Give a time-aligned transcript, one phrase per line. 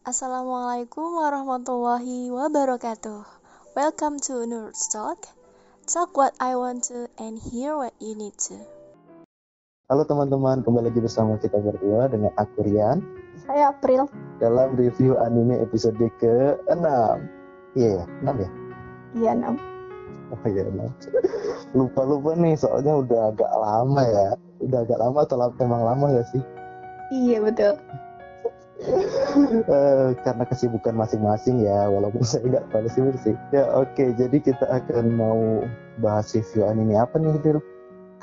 [0.00, 3.20] Assalamualaikum warahmatullahi wabarakatuh.
[3.76, 5.28] Welcome to Nerd Talk.
[5.84, 8.56] Talk what I want to and hear what you need to.
[9.92, 13.04] Halo teman-teman, kembali lagi bersama kita berdua dengan aku Rian
[13.44, 14.08] Saya April.
[14.40, 16.80] dalam review anime episode ke-6.
[17.76, 18.50] Iya, 6 ya?
[19.12, 19.60] Iya, Nam.
[20.32, 20.80] Oh iya, 6.
[21.76, 24.28] Lupa-lupa nih, soalnya udah agak lama ya.
[24.64, 26.40] Udah agak lama atau emang lama gak sih?
[27.12, 27.76] Iya, betul.
[28.80, 33.36] Eh, karena kesibukan masing-masing ya, walaupun saya nggak terlalu sibuk sih.
[33.52, 35.64] Ya oke, jadi kita akan mau
[36.00, 37.58] bahas review anime apa nih, Dil?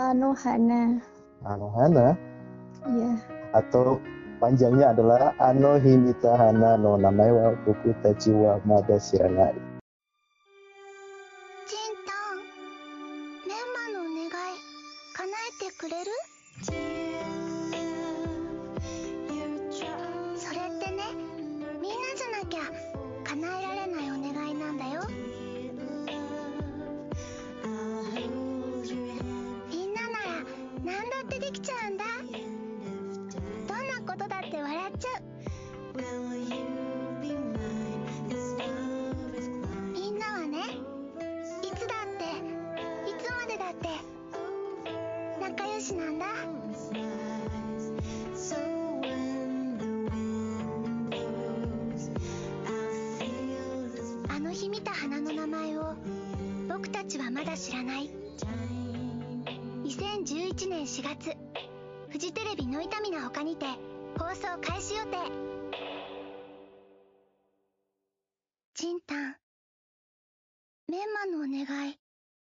[0.01, 1.01] Anohana.
[1.45, 2.17] Anohana,
[2.89, 3.13] Iya.
[3.53, 4.01] atau
[4.41, 8.57] panjangnya adalah Ano Hinita Hana no Namae wa Boku Tachi wa
[60.87, 61.35] 4月
[62.07, 63.65] フジテレビの痛みな他にて
[64.17, 65.17] 放送開始予定
[68.73, 69.35] チンタン
[70.87, 71.99] メンマのお願い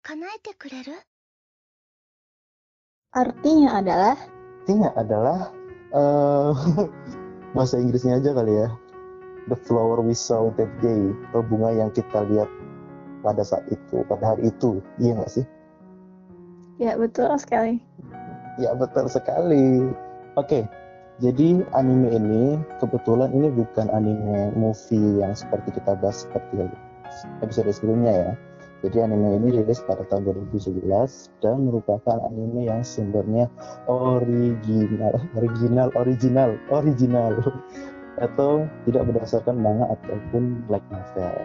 [0.04, 0.94] 叶えてくれる
[3.18, 4.14] Artinya adalah
[4.62, 5.50] Artinya adalah
[5.90, 6.54] eh
[7.58, 8.70] bahasa Inggrisnya aja kali ya.
[9.50, 12.46] The flower we saw that day, atau bunga yang kita lihat
[13.26, 14.86] pada saat itu, pada hari itu.
[15.02, 15.46] Iya nggak sih?
[16.80, 17.84] ya betul sekali.
[18.60, 19.88] Ya betul sekali.
[20.36, 20.68] Oke,
[21.20, 22.44] jadi anime ini
[22.80, 26.68] kebetulan ini bukan anime movie yang seperti kita bahas seperti
[27.44, 28.32] episode sebelumnya ya.
[28.80, 30.88] Jadi anime ini rilis pada tahun 2011
[31.44, 33.52] dan merupakan anime yang sumbernya
[33.92, 37.34] original, original, original, original
[38.28, 41.36] atau tidak berdasarkan manga ataupun light novel.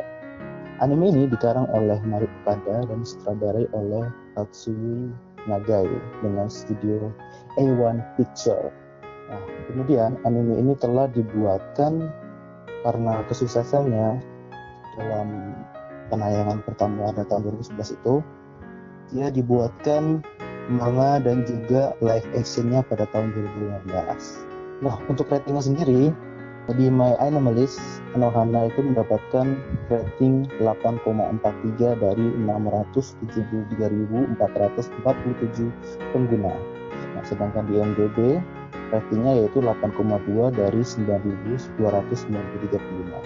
[0.78, 4.06] Anime ini dikarang oleh Mari dan sutradarai oleh
[4.38, 5.10] Tatsui
[5.44, 5.86] Nagai
[6.24, 7.12] dengan studio
[7.60, 8.72] A1 Picture.
[9.28, 12.12] Nah, kemudian anime ini telah dibuatkan
[12.84, 14.20] karena kesuksesannya
[15.00, 15.28] dalam
[16.12, 18.14] penayangan pertama pada tahun 2011 itu
[19.12, 20.20] dia dibuatkan
[20.68, 24.84] manga dan juga live actionnya pada tahun 2015.
[24.84, 26.12] Nah, untuk ratingnya sendiri
[26.72, 27.76] di My Animalist,
[28.16, 29.60] Anohana itu mendapatkan
[29.92, 34.32] rating 8,43 dari 673.447
[36.16, 36.56] pengguna.
[37.12, 38.40] Nah, sedangkan di MDB
[38.88, 41.76] ratingnya yaitu 8,2 dari 9.293
[42.80, 43.20] pengguna.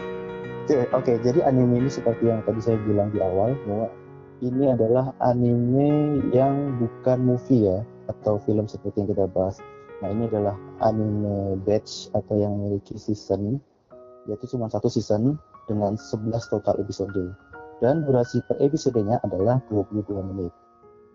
[0.69, 3.89] Oke, Oke, jadi anime ini seperti yang tadi saya bilang di awal bahwa
[4.43, 9.63] ini adalah anime yang bukan movie ya atau film seperti yang kita bahas.
[9.99, 10.55] Nah ini adalah
[10.85, 13.59] anime batch atau yang memiliki season
[14.29, 17.33] yaitu cuma satu season dengan 11 total episode
[17.81, 20.05] dan durasi per episodenya adalah 22
[20.35, 20.53] menit.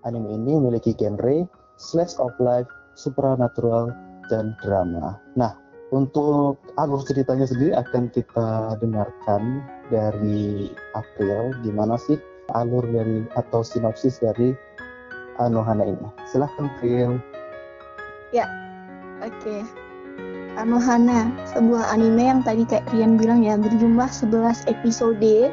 [0.03, 1.47] Anime ini memiliki genre
[1.79, 3.91] slice of life, supernatural,
[4.27, 5.19] dan drama.
[5.35, 5.55] Nah,
[5.93, 9.61] untuk alur ceritanya sendiri akan kita dengarkan
[9.93, 12.17] dari April gimana sih
[12.57, 14.55] alur dari atau sinopsis dari
[15.37, 16.07] Anohana ini.
[16.29, 17.17] Silahkan April.
[19.23, 19.63] Oke.
[20.59, 25.49] Anohana, sebuah anime yang tadi kayak Rian bilang ya berjumlah 11 episode.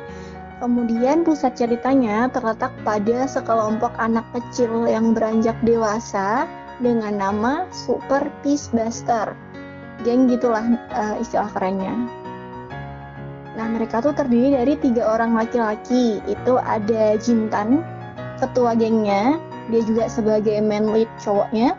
[0.60, 6.44] Kemudian pusat ceritanya terletak pada sekelompok anak kecil yang beranjak dewasa
[6.82, 9.32] dengan nama Super Peace Buster.
[10.04, 11.94] Geng gitulah eh, istilah kerennya.
[13.56, 16.20] Nah mereka tuh terdiri dari tiga orang laki-laki.
[16.28, 17.80] Itu ada Jintan,
[18.36, 19.40] ketua gengnya.
[19.72, 21.72] Dia juga sebagai main lead cowoknya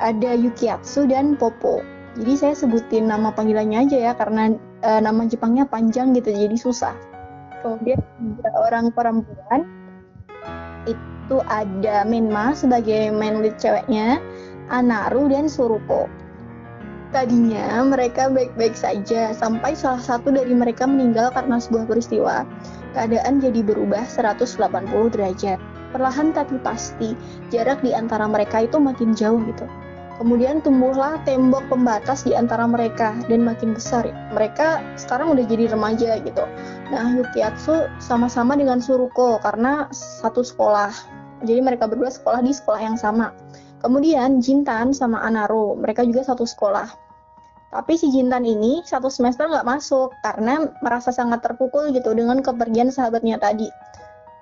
[0.00, 1.84] ada Yukiatsu dan Popo.
[2.16, 4.52] Jadi saya sebutin nama panggilannya aja ya karena
[4.84, 6.92] eh, nama Jepangnya panjang gitu jadi susah.
[7.64, 9.64] Kemudian tiga orang perempuan
[10.84, 14.18] itu ada Menma sebagai main lead ceweknya,
[14.68, 16.10] Anaru dan Suruko.
[17.12, 22.48] Tadinya mereka baik-baik saja sampai salah satu dari mereka meninggal karena sebuah peristiwa.
[22.96, 25.60] Keadaan jadi berubah 180 derajat.
[25.92, 27.12] Perlahan tapi pasti,
[27.52, 29.68] jarak di antara mereka itu makin jauh gitu.
[30.20, 34.06] Kemudian tumbuhlah tembok pembatas di antara mereka dan makin besar.
[34.32, 36.44] Mereka sekarang udah jadi remaja gitu.
[36.92, 40.92] Nah, Yukiatsu sama-sama dengan Suruko karena satu sekolah.
[41.42, 43.34] Jadi mereka berdua sekolah di sekolah yang sama.
[43.82, 46.86] Kemudian Jintan sama Anaro, mereka juga satu sekolah.
[47.72, 52.92] Tapi si Jintan ini satu semester nggak masuk karena merasa sangat terpukul gitu dengan kepergian
[52.92, 53.66] sahabatnya tadi.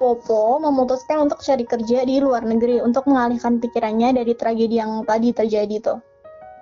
[0.00, 5.29] Popo memutuskan untuk cari kerja di luar negeri untuk mengalihkan pikirannya dari tragedi yang tadi
[5.37, 6.00] terjadi tuh.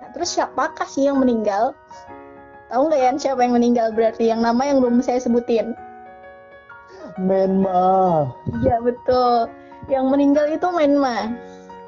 [0.03, 1.71] Nah, terus siapakah sih yang meninggal?
[2.67, 5.71] Tahu nggak ya siapa yang meninggal berarti yang nama yang belum saya sebutin?
[7.15, 8.27] Menma.
[8.59, 9.47] Iya betul.
[9.87, 11.31] Yang meninggal itu Menma.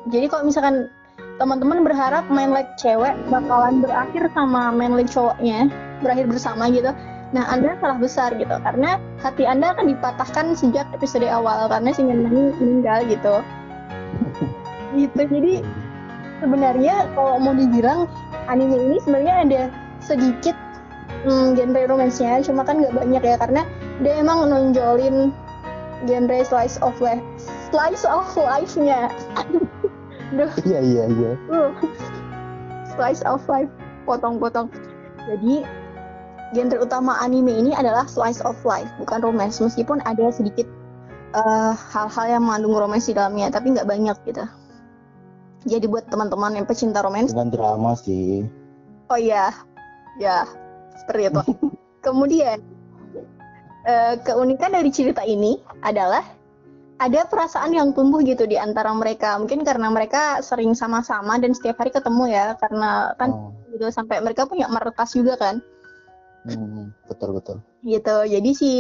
[0.08, 0.88] Jadi kalau misalkan
[1.36, 5.68] teman-teman berharap main like cewek bakalan berakhir sama main like cowoknya,
[6.00, 6.96] berakhir bersama gitu.
[7.32, 12.04] Nah, Anda salah besar gitu, karena hati Anda akan dipatahkan sejak episode awal karena si
[12.04, 13.36] Menma ini meninggal gitu.
[14.92, 15.64] Gitu, jadi
[16.44, 18.12] sebenarnya kalau mau dibilang
[18.52, 19.62] anime ini sebenarnya ada
[20.04, 20.52] sedikit
[21.24, 23.64] hmm, genre romance-nya, cuma kan nggak banyak ya karena
[24.04, 25.32] dia emang nonjolin
[26.04, 27.24] genre slice of life,
[27.72, 29.08] slice of life-nya.
[30.36, 31.32] Aduh, Iya iya iya.
[31.48, 31.72] uh,
[32.92, 33.72] slice of life,
[34.04, 34.68] potong-potong.
[35.24, 35.64] Jadi
[36.52, 39.60] genre utama anime ini adalah slice of life, bukan romance.
[39.60, 40.68] Meskipun ada sedikit
[41.32, 44.44] eh, hal-hal yang mengandung romance di dalamnya, tapi nggak banyak gitu.
[45.62, 48.42] Jadi buat teman-teman yang pecinta romance, Dengan drama sih.
[49.08, 49.54] oh iya,
[50.18, 50.44] ya
[50.98, 51.42] seperti itu.
[52.06, 52.58] Kemudian
[53.86, 56.26] eh, keunikan dari cerita ini adalah
[57.02, 59.38] ada perasaan yang tumbuh gitu di antara mereka.
[59.38, 64.20] Mungkin karena mereka sering sama-sama dan setiap hari ketemu ya, karena kan Oh, gitu sampai
[64.22, 65.62] mereka punya markas juga kan.
[66.46, 67.58] Hmm, betul betul.
[67.86, 68.18] gitu.
[68.26, 68.72] Jadi si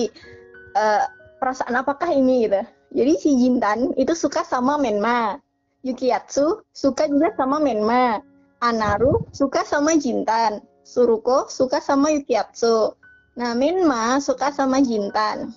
[0.78, 1.04] eh,
[1.42, 2.62] perasaan apakah ini gitu.
[2.92, 5.40] Jadi si Jintan itu suka sama Menma.
[5.82, 8.22] Yukiatsu suka juga sama Menma.
[8.62, 10.62] Anaru suka sama Jintan.
[10.86, 12.94] Suruko suka sama Yukiatsu.
[13.40, 15.56] Nah Menma suka sama Jintan.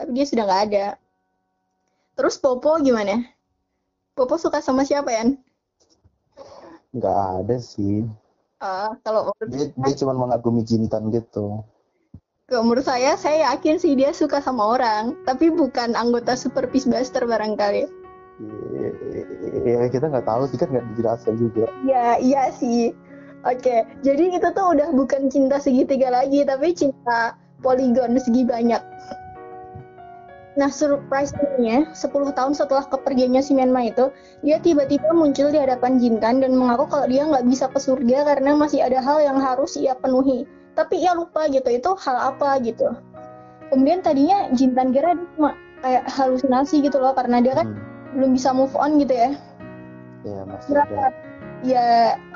[0.00, 0.86] Tapi dia sudah nggak ada.
[2.16, 3.20] Terus Popo gimana?
[4.16, 5.28] Popo suka sama siapa ya
[6.96, 8.08] Nggak ada sih.
[8.56, 11.60] Eh, kalau Dia, dia cuma mengagumi Jintan gitu.
[12.46, 16.86] Kalau menurut saya, saya yakin sih dia suka sama orang, tapi bukan anggota Super Peace
[16.86, 17.84] Buster barangkali.
[19.66, 21.66] Ya kita nggak tahu sih kan nggak dijelaskan juga.
[21.84, 22.94] Ya, iya sih.
[23.44, 28.80] Oke, jadi itu tuh udah bukan cinta segitiga lagi, tapi cinta poligon segi banyak.
[30.56, 34.08] Nah, surprise-nya, 10 tahun setelah kepergiannya si Menma itu,
[34.40, 38.56] dia tiba-tiba muncul di hadapan Jintan dan mengaku kalau dia nggak bisa ke surga karena
[38.56, 40.48] masih ada hal yang harus ia penuhi.
[40.72, 42.88] Tapi ia lupa gitu, itu hal apa gitu.
[43.68, 45.50] Kemudian tadinya Jintan kira dia cuma
[45.84, 49.36] kayak halusinasi gitu loh, karena dia kan Hmm, belum bisa move on gitu ya.
[50.24, 51.12] ya masih ada.
[51.60, 51.86] Ya,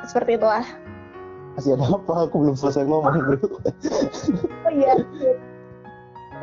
[0.05, 0.65] seperti itulah.
[1.57, 2.29] Masih ada apa?
[2.29, 3.37] Aku belum selesai ngomong bro.
[4.69, 4.93] Oh iya.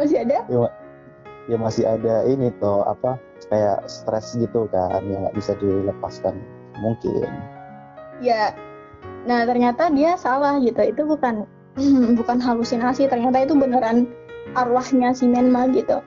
[0.01, 0.41] Masih ada?
[0.45, 0.73] ya, ma-
[1.47, 6.35] ya masih ada ini toh apa kayak stres gitu kan yang nggak bisa dilepaskan
[6.79, 7.27] mungkin.
[8.19, 8.53] Ya.
[9.27, 10.79] Nah, ternyata dia salah gitu.
[10.83, 11.47] Itu bukan
[12.19, 14.07] bukan halusinasi, ternyata itu beneran
[14.55, 15.99] arwahnya si Menma gitu.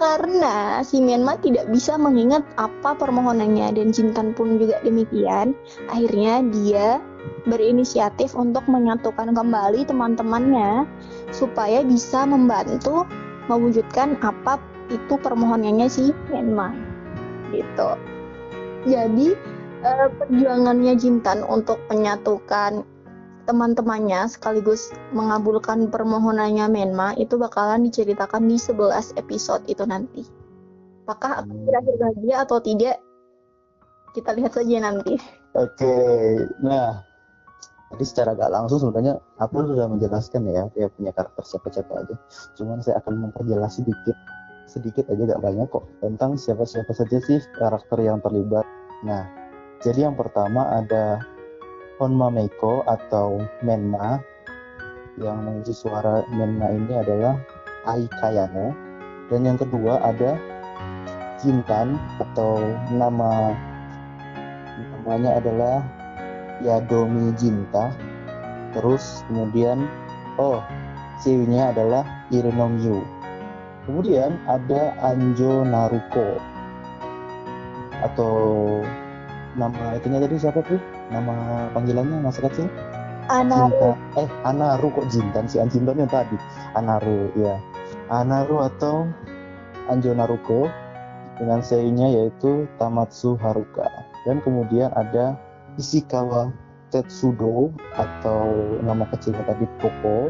[0.00, 5.54] Karena si Menma tidak bisa mengingat apa permohonannya dan Jintan pun juga demikian.
[5.86, 6.98] Akhirnya dia
[7.46, 10.86] berinisiatif untuk menyatukan kembali teman-temannya
[11.30, 13.06] supaya bisa membantu
[13.46, 14.58] mewujudkan apa
[14.90, 16.74] itu permohonannya si Menma.
[17.50, 17.90] Gitu.
[18.86, 19.28] Jadi
[19.82, 22.82] eh, perjuangannya Jintan untuk menyatukan
[23.42, 30.22] teman-temannya sekaligus mengabulkan permohonannya Menma itu bakalan diceritakan di 11 episode itu nanti.
[31.02, 31.66] Apakah akan Hmm.
[31.66, 32.96] berakhir bahagia atau tidak?
[34.14, 35.18] Kita lihat saja nanti.
[35.56, 35.96] Oke,
[36.62, 37.02] nah
[37.92, 42.14] tadi secara gak langsung sebenarnya aku sudah menjelaskan ya dia punya karakter siapa-siapa aja.
[42.56, 44.16] Cuman saya akan memperjelas sedikit,
[44.64, 48.64] sedikit aja gak banyak kok tentang siapa-siapa saja sih karakter yang terlibat.
[49.04, 49.28] Nah,
[49.84, 51.20] jadi yang pertama ada
[52.00, 54.18] Honma Meiko atau Menma
[55.20, 57.36] yang mengisi suara Menma ini adalah
[57.84, 58.72] Ai Kayano
[59.28, 60.40] dan yang kedua ada
[61.42, 62.62] Jintan atau
[62.94, 63.50] nama
[64.78, 65.82] namanya adalah
[66.62, 67.92] Yadomi Jinta.
[68.72, 69.84] Terus kemudian
[70.40, 70.64] oh
[71.20, 72.02] ceweknya adalah
[72.32, 73.04] Irinomyu
[73.86, 76.38] kemudian ada Anjo Naruko.
[78.02, 78.34] Atau
[79.54, 80.80] nama itunya tadi siapa tuh?
[81.12, 82.66] Nama panggilannya masa kecil
[83.30, 83.90] Ana Jinta.
[84.18, 86.34] Eh Anaru kok Jintan si Anjintan yang tadi.
[86.74, 87.58] Anaru ya
[88.10, 89.06] Anaru atau
[89.90, 90.66] Anjo Naruko
[91.38, 93.86] dengan seinya yaitu Tamatsu Haruka.
[94.22, 95.34] Dan kemudian ada
[95.76, 96.52] Ishikawa
[96.92, 100.28] Tetsudo atau nama kecilnya tadi Koko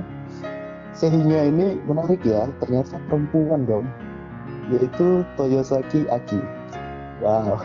[0.94, 3.88] Sehingga ini menarik ya ternyata perempuan dong.
[4.70, 6.40] Yaitu Toyosaki Aki.
[7.24, 7.58] Wow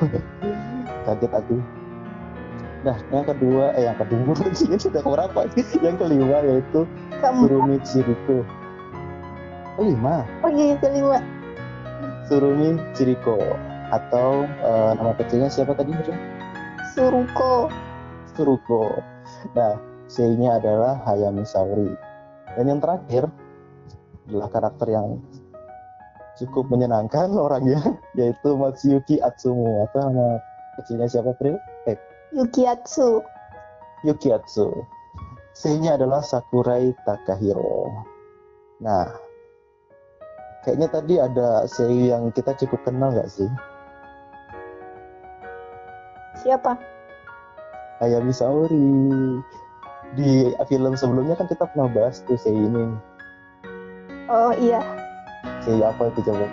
[1.06, 1.60] kaget aku.
[2.88, 4.34] Nah yang kedua eh yang kedua
[4.66, 5.46] ini sudah berapa
[5.84, 6.88] yang kelima yaitu.
[7.22, 8.48] Surumi Chiriko
[9.78, 10.26] kelima?
[10.42, 11.22] Oh iya, kelima.
[12.28, 13.38] Surumi Chiriko
[13.94, 15.94] atau eh, nama kecilnya siapa tadi?
[15.94, 16.18] Miriam?
[16.98, 17.70] Suruko.
[18.34, 18.90] Suruko.
[19.54, 19.78] Nah,
[20.10, 21.94] C-nya adalah Hayami Saori.
[22.58, 23.30] Dan yang terakhir
[24.26, 25.22] adalah karakter yang
[26.42, 30.42] cukup menyenangkan orangnya, yaitu Matsuyuki Atsumu atau nama
[30.82, 31.62] kecilnya siapa Pril?
[31.86, 32.02] Eh,
[32.34, 33.22] Yukiatsu.
[34.02, 34.74] Yukiatsu.
[35.54, 37.94] C-nya adalah Sakurai Takahiro.
[38.82, 39.06] Nah,
[40.66, 43.50] kayaknya tadi ada seiyu yang kita cukup kenal nggak sih?
[46.44, 46.78] Siapa?
[48.04, 49.42] Hayami Saori.
[50.16, 52.96] Di film sebelumnya kan kita pernah bahas tuh seiyu ini.
[54.32, 54.80] Oh iya,
[55.64, 56.48] Seiyu apa itu coba?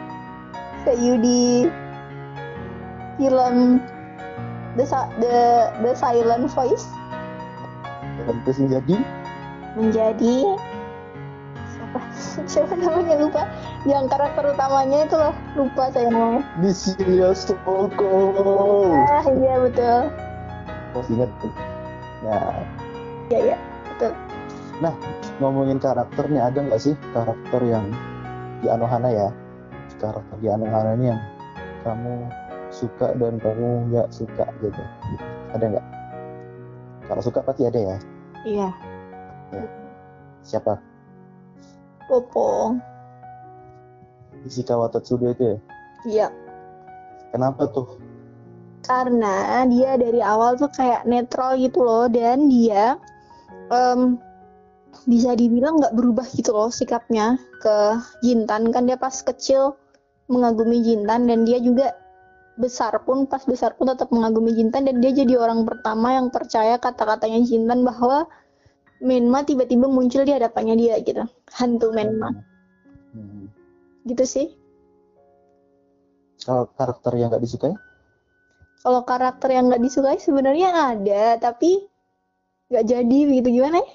[0.83, 1.71] Seiyu di
[3.19, 3.79] film
[4.75, 4.85] The
[5.23, 5.37] The
[5.83, 6.87] The Silent Voice
[8.27, 8.97] Dan terus menjadi
[9.79, 10.35] menjadi
[12.53, 13.43] siapa namanya lupa
[13.87, 18.11] yang karakter utamanya itu loh lupa saya namanya Nishiya Soko.
[19.11, 20.01] ah iya betul
[20.95, 21.31] Masih ingat.
[22.23, 22.63] Nah,
[23.27, 23.57] iya iya
[23.91, 24.13] betul
[25.43, 27.91] ngomongin karakternya ada nggak sih karakter yang
[28.63, 29.29] di Anohana ya?
[29.99, 31.21] Karakter di Anohana ini yang
[31.87, 32.29] kamu
[32.75, 34.83] suka dan kamu nggak suka gitu.
[35.55, 35.87] Ada nggak?
[37.11, 37.97] Kalau suka pasti ada ya.
[38.45, 38.69] iya
[40.45, 40.77] Siapa?
[42.07, 42.81] Popong
[44.45, 45.59] Ishikawa Tetsudo itu ya?
[46.05, 46.29] iya
[47.33, 47.99] Kenapa tuh?
[48.85, 53.01] karena dia dari awal tuh kayak netral gitu loh dan dia
[53.73, 54.21] em,
[55.09, 57.77] bisa dibilang nggak berubah gitu loh sikapnya ke
[58.21, 59.75] Jintan kan dia pas kecil
[60.29, 61.97] mengagumi Jintan dan dia juga
[62.61, 66.77] besar pun pas besar pun tetap mengagumi Jintan dan dia jadi orang pertama yang percaya
[66.79, 68.29] kata-katanya Jintan bahwa
[69.03, 71.25] Menma tiba-tiba muncul di hadapannya dia gitu
[71.55, 72.31] hantu Menma
[73.15, 73.47] Hmm.
[74.05, 74.47] gitu sih
[76.43, 77.75] Kalau karakter yang nggak disukai?
[78.85, 81.87] kalau karakter yang nggak disukai sebenarnya ada tapi
[82.69, 83.89] nggak jadi begitu gimana ya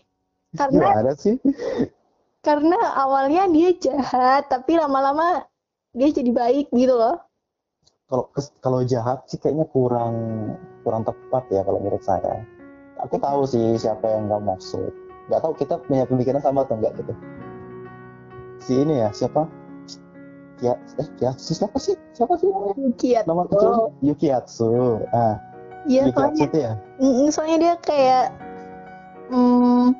[0.57, 1.35] karena Gimana sih?
[2.47, 5.43] karena awalnya dia jahat tapi lama-lama
[5.93, 7.19] dia jadi baik gitu loh
[8.09, 8.25] Kalau
[8.63, 10.15] kalau jahat sih kayaknya kurang
[10.81, 12.41] kurang tepat ya kalau menurut saya.
[13.07, 14.91] Aku tahu sih siapa yang nggak maksud.
[15.31, 17.13] Nggak tahu kita punya pemikiran sama atau enggak gitu.
[18.59, 19.47] Si ini ya siapa?
[20.59, 21.95] Ya, eh, Kiatsu siapa sih?
[22.11, 22.51] Siapa sih
[22.99, 24.99] kiat Nama kecil Yukiatsu.
[25.15, 25.39] Ah,
[25.87, 26.73] iya Yukiatsu soalnya itu ya.
[27.31, 28.25] Soalnya dia kayak
[29.31, 29.95] hmm,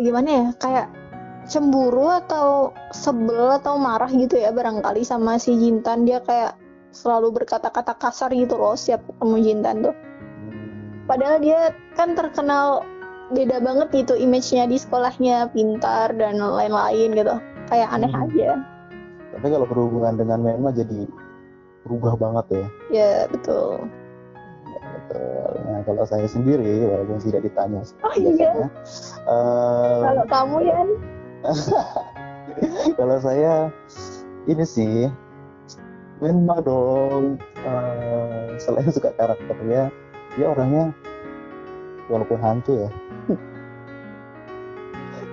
[0.00, 0.86] gimana ya kayak
[1.44, 6.56] cemburu atau sebel atau marah gitu ya barangkali sama si Jintan dia kayak
[6.92, 9.94] selalu berkata-kata kasar gitu loh setiap ketemu Jintan tuh.
[11.08, 11.60] Padahal dia
[11.94, 12.84] kan terkenal
[13.28, 17.34] beda banget gitu image-nya di sekolahnya pintar dan lain-lain gitu
[17.66, 18.24] kayak aneh Hmm.
[18.24, 18.50] aja
[19.28, 21.04] Tapi kalau berhubungan dengan Menma jadi
[21.82, 22.66] berubah banget ya.
[22.90, 23.88] ya betul
[24.78, 25.50] Betul.
[25.64, 28.68] Nah, kalau saya sendiri walaupun tidak ditanya Oh, iya.
[29.24, 30.78] eh, kalau kamu ya
[32.98, 33.54] kalau saya
[34.44, 35.08] ini sih
[36.18, 39.90] Menma dong Eh, selain suka karakternya
[40.36, 40.92] dia orangnya
[42.10, 42.90] walaupun hantu ya.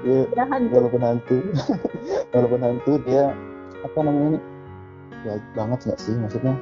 [0.06, 0.70] Dia hantu.
[0.78, 1.38] walaupun hantu.
[2.36, 3.34] Walaupun hantu dia
[3.82, 4.40] apa namanya ini?
[5.26, 6.54] Ya banget nggak sih maksudnya?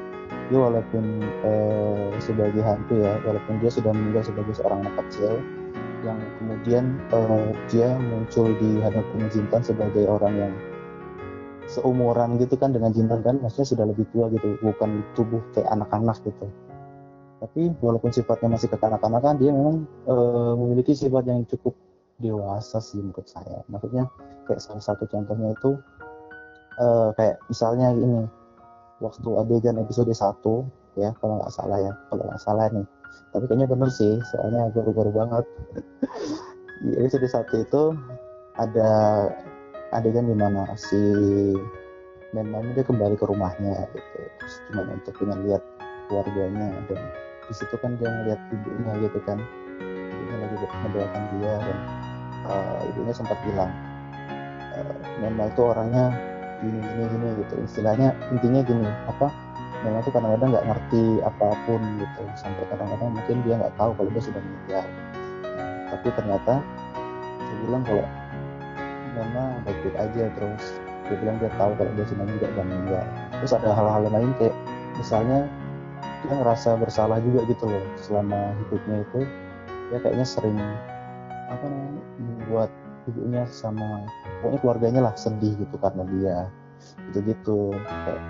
[0.48, 1.04] Dia walaupun
[1.44, 5.44] eh, sebagai hantu ya walaupun dia sudah meninggal sebagai seorang anak kecil
[6.08, 10.54] yang kemudian eh, dia muncul di hadapan Jintan sebagai orang yang
[11.68, 16.16] seumuran gitu kan dengan Jintan kan maksudnya sudah lebih tua gitu bukan tubuh kayak anak-anak
[16.24, 16.48] gitu
[17.44, 21.76] tapi walaupun sifatnya masih kekanak-kanakan dia memang eh, memiliki sifat yang cukup
[22.24, 23.68] dewasa sih menurut saya.
[23.68, 24.08] Maksudnya
[24.48, 25.76] kayak salah satu contohnya itu
[26.80, 28.24] eh, kayak misalnya ini
[29.04, 30.40] waktu adegan episode 1
[30.96, 32.88] ya kalau nggak salah ya kalau nggak salah nih.
[33.36, 35.46] Tapi kayaknya bener sih soalnya baru-baru banget.
[36.84, 37.84] Di episode 1 itu
[38.56, 38.92] ada
[39.92, 41.02] adegan di mana si
[42.34, 44.20] Menman dia kembali ke rumahnya gitu.
[44.42, 45.62] Terus cuma untuk pengen lihat
[46.10, 47.02] keluarganya dan
[47.48, 49.40] di situ kan dia ngeliat ibunya gitu kan.
[49.82, 51.78] Ibunya lagi mendoakan dia dan
[52.48, 53.72] eh, ibunya sempat bilang
[54.74, 56.12] uh, Menma itu orangnya
[56.64, 57.54] gini gini gini gitu.
[57.64, 59.28] Istilahnya intinya gini apa
[59.84, 62.24] Nela tuh kadang-kadang nggak ngerti apa pun gitu.
[62.40, 64.86] Sampai kadang-kadang mungkin dia nggak tahu kalau dia sudah meninggal.
[65.92, 66.54] Tapi ternyata
[67.44, 68.06] dia bilang kalau
[69.14, 70.64] Nela baik-baik aja terus.
[71.12, 73.06] Dia bilang dia tahu kalau dia sudah meninggal dan meninggal.
[73.44, 74.56] Terus ada hal-hal lain kayak
[74.96, 75.52] misalnya
[76.24, 79.20] dia ngerasa bersalah juga gitu loh selama hidupnya itu.
[79.92, 80.58] Dia kayaknya sering
[81.52, 82.70] apa namanya membuat
[83.04, 84.08] ibunya sama
[84.40, 86.38] pokoknya keluarganya lah sedih gitu karena dia.
[87.12, 87.76] Gitu gitu.
[87.76, 88.24] Kayak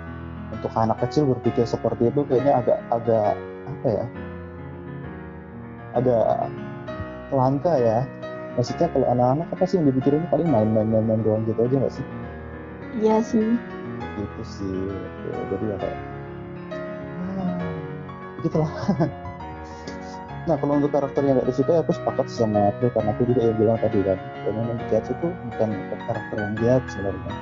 [0.54, 3.32] untuk anak kecil berpikir seperti itu kayaknya agak agak
[3.64, 4.06] apa ya
[5.94, 6.26] agak
[7.30, 8.02] langka ya.
[8.54, 10.30] Maksudnya kalau anak-anak apa sih yang dipikirin?
[10.30, 12.06] Paling main-main main doang gitu aja nggak sih?
[13.02, 13.58] Iya sih.
[14.14, 14.78] gitu sih.
[15.26, 15.28] Gitu.
[15.50, 16.13] jadi ya kayak
[18.44, 18.70] gitulah.
[20.44, 23.56] Nah kalau untuk karakter yang gak disukai aku sepakat sama April karena aku juga yang
[23.56, 24.20] bilang tadi kan.
[24.44, 25.68] Memang Cats itu bukan
[26.04, 27.32] karakter yang jahat sebenarnya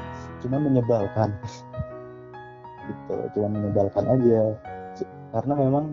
[0.42, 1.30] cuma menyebalkan.
[2.86, 4.54] Gitu cuma menyebalkan aja.
[5.34, 5.84] Karena memang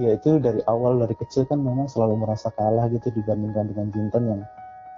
[0.00, 4.24] dia itu dari awal dari kecil kan memang selalu merasa kalah gitu dibandingkan dengan Jintan
[4.24, 4.40] yang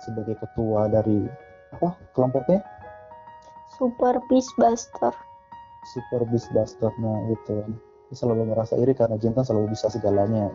[0.07, 1.27] sebagai ketua dari
[1.75, 2.63] apa kelompoknya?
[3.75, 5.11] Super Beast Buster.
[5.91, 7.67] Super Beast Buster nah gitu
[8.15, 10.47] dia selalu merasa iri karena Jintan selalu bisa segalanya.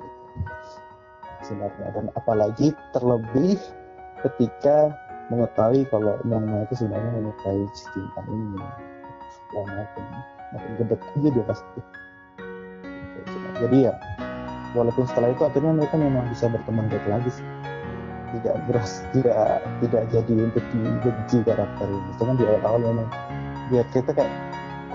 [1.43, 1.91] Sebenarnya.
[1.91, 3.59] Dan apalagi terlebih
[4.23, 4.95] ketika
[5.27, 8.63] mengetahui kalau Nana itu sebenarnya menyukai si Jintan ini.
[9.51, 10.05] Wah makin
[10.55, 11.79] makin gede aja dia pasti.
[13.59, 13.93] Jadi ya
[14.71, 17.45] walaupun setelah itu akhirnya mereka memang bisa berteman baik lagi sih.
[18.39, 22.11] Tidak beras tidak tidak jadi untuk dibenci karakter ini.
[22.15, 23.09] Cuman di awal-awal memang
[23.67, 24.31] biar kita kayak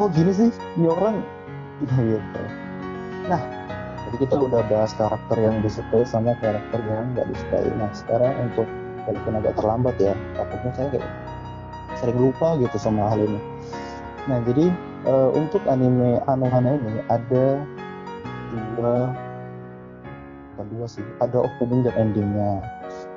[0.00, 0.50] kok gini sih?
[0.78, 1.33] Ini orang
[1.92, 2.42] gitu.
[3.28, 3.40] Nah
[4.14, 7.66] jadi kita udah bahas karakter yang disukai sama karakter yang nggak disukai.
[7.74, 8.68] Nah sekarang untuk
[9.04, 11.08] walaupun agak terlambat ya takutnya saya kayak
[11.98, 13.40] sering lupa gitu sama hal ini.
[14.30, 14.70] Nah jadi
[15.08, 17.58] eh, untuk anime Anohana ini ada
[18.54, 19.10] dua
[20.54, 22.62] bukan dua sih ada opening dan endingnya.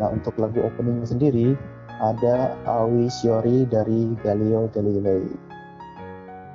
[0.02, 1.54] Nah untuk lagu openingnya sendiri
[2.02, 5.30] ada Awi Shiori dari Galileo Galilei.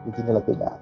[0.02, 0.81] Begini lagunya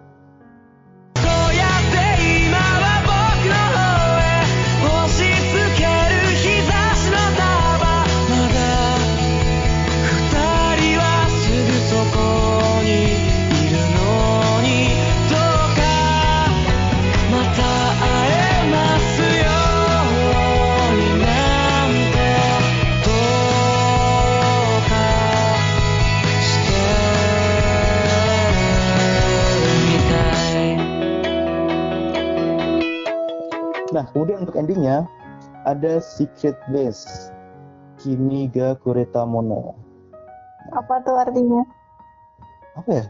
[34.12, 35.06] kemudian untuk endingnya
[35.64, 37.30] ada Secret Base
[38.00, 39.76] Kimi ga Kureta Mono.
[40.72, 41.60] Apa tuh artinya?
[42.80, 43.04] Apa ya?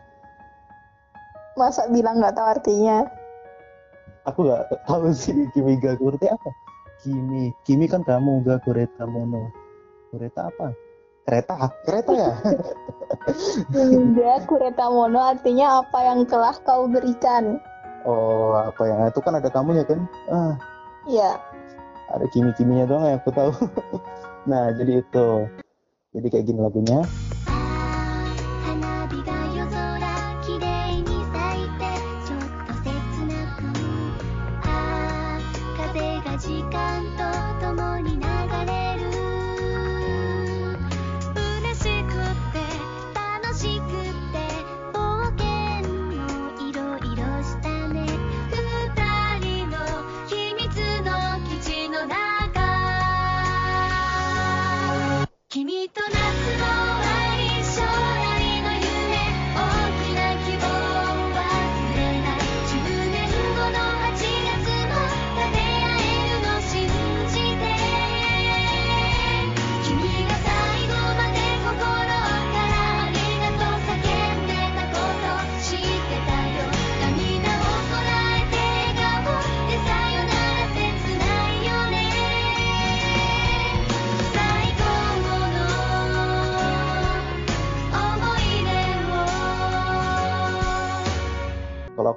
[1.54, 3.06] Masa bilang nggak tahu artinya?
[4.26, 6.50] Aku nggak tahu sih Kimi ga Kureta apa.
[7.00, 9.46] Kimi, Kimi kan kamu ga Kureta Mono.
[10.10, 10.74] Kureta apa?
[11.22, 12.32] Kereta, kereta ya?
[13.76, 17.62] Hingga Kureta Mono artinya apa yang telah kau berikan.
[18.08, 20.00] oh, apa yang itu kan ada kamunya kan?
[20.32, 20.56] Ah,
[21.10, 21.42] Ya,
[22.14, 23.50] ada kimi-kiminya doang yang aku tahu.
[24.50, 25.28] nah, jadi itu.
[26.14, 27.02] Jadi kayak gini lagunya.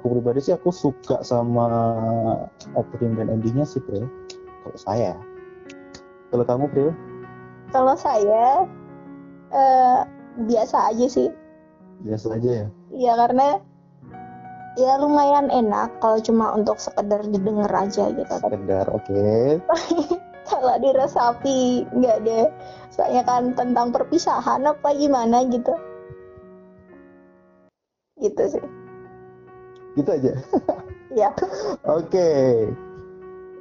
[0.04, 1.64] Aku pribadi sih aku suka sama
[2.76, 4.04] opening dan endingnya sih, Bro.
[4.60, 5.16] Kalau saya.
[6.28, 6.92] Kalau kamu, Bro?
[7.72, 8.68] kalau saya
[9.50, 10.00] eh,
[10.44, 11.32] biasa aja sih.
[12.04, 12.66] Biasa aja ya.
[12.92, 13.64] Ya karena
[14.76, 18.28] ya lumayan enak kalau cuma untuk sekedar didengar aja gitu.
[18.28, 19.58] Tapi Sekedar, oke.
[20.52, 22.46] kalau diresapi nggak deh.
[22.92, 25.72] Soalnya kan tentang perpisahan apa gimana gitu.
[28.20, 28.83] Gitu sih.
[29.98, 30.32] Gitu aja.
[31.14, 31.30] Iya.
[31.86, 32.30] oke.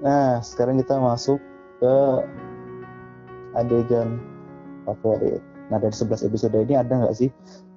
[0.02, 1.38] Nah sekarang kita masuk
[1.78, 1.96] ke
[3.54, 4.18] adegan
[4.90, 5.38] favorit.
[5.70, 7.30] Nah dari 11 episode ini ada nggak sih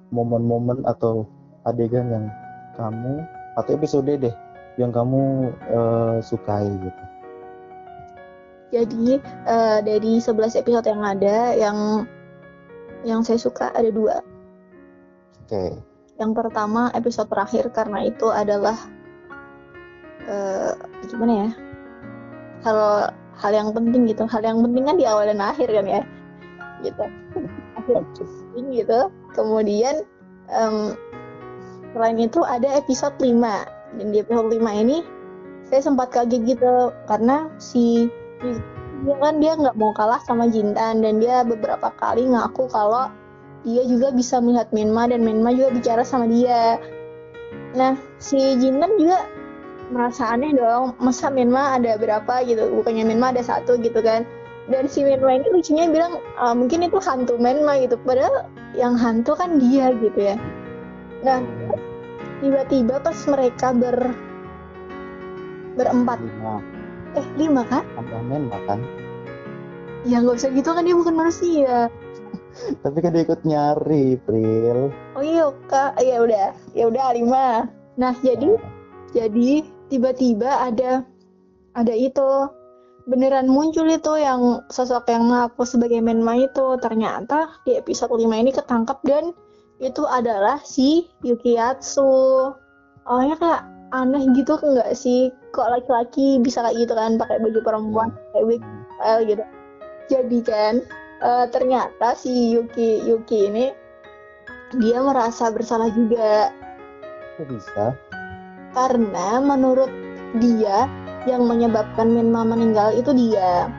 [0.09, 1.29] momen-momen atau
[1.69, 2.25] adegan yang
[2.73, 3.21] kamu
[3.53, 4.33] atau episode deh
[4.81, 7.03] yang kamu eh, sukai gitu?
[8.73, 11.77] Jadi eh, dari 11 episode yang ada yang
[13.05, 14.25] yang saya suka ada dua.
[15.47, 15.79] oke
[16.17, 18.77] Yang pertama episode terakhir karena itu adalah
[20.25, 20.73] eh,
[21.05, 21.49] gimana ya?
[22.65, 22.79] Hal
[23.37, 24.25] hal yang penting gitu.
[24.25, 26.01] Hal yang penting kan di awal dan akhir kan ya.
[26.81, 27.05] Gitu.
[27.77, 28.01] Akhir
[28.73, 28.99] gitu.
[29.37, 30.01] Kemudian
[30.49, 30.97] em,
[31.93, 33.37] selain itu ada episode 5.
[34.01, 35.05] Dan di episode 5 ini
[35.69, 38.07] saya sempat kaget gitu karena si
[39.05, 43.11] dia kan dia nggak mau kalah sama Jintan dan dia beberapa kali ngaku kalau
[43.65, 46.77] dia juga bisa melihat Menma dan Menma juga bicara sama dia.
[47.73, 49.25] Nah, si Jintan juga
[49.89, 54.27] merasa aneh dong, masa Menma ada berapa gitu, bukannya Menma ada satu gitu kan.
[54.67, 59.33] Dan si Menma ini lucunya bilang "Ah, mungkin itu hantu Menma gitu, padahal yang hantu
[59.33, 60.35] kan dia gitu ya.
[61.23, 61.41] Nah,
[62.43, 63.97] tiba-tiba pas mereka ber
[65.77, 66.57] berempat, lima
[67.13, 67.85] eh lima kan?
[67.93, 68.81] tambah men makan
[70.05, 71.91] Ya nggak usah gitu kan dia bukan manusia.
[72.81, 74.91] Tapi kan dia ikut nyari Pril.
[75.17, 77.69] Oh iya kak, ya udah, ya udah lima.
[77.97, 78.57] Nah jadi
[79.15, 81.05] jadi tiba-tiba ada
[81.77, 82.51] ada itu.
[83.07, 86.75] Beneran muncul itu yang sosok yang ngaku sebagai Menma itu.
[86.83, 89.31] Ternyata di episode 5 ini ketangkep dan
[89.79, 92.03] itu adalah si Yukiatsu.
[93.07, 93.63] Awalnya kayak
[93.95, 95.31] aneh gitu nggak sih?
[95.55, 97.15] Kok laki-laki bisa kayak gitu kan?
[97.15, 98.63] Pakai baju perempuan kayak wig
[99.23, 99.43] gitu.
[100.11, 100.83] Jadi kan
[101.21, 103.65] eh, ternyata si Yuki Yuki ini
[104.75, 106.51] dia merasa bersalah juga.
[107.39, 107.95] Kok bisa?
[108.75, 109.89] Karena menurut
[110.37, 110.85] dia
[111.27, 113.71] yang menyebabkan Menma meninggal itu dia.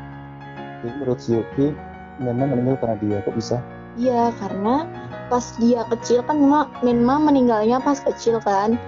[0.78, 1.74] jadi menurut si Yuki
[2.22, 3.18] memang meninggal karena dia.
[3.26, 3.56] Kok bisa?
[3.98, 4.86] Iya, karena
[5.26, 8.78] pas dia kecil kan Menma, Menma meninggalnya pas kecil kan.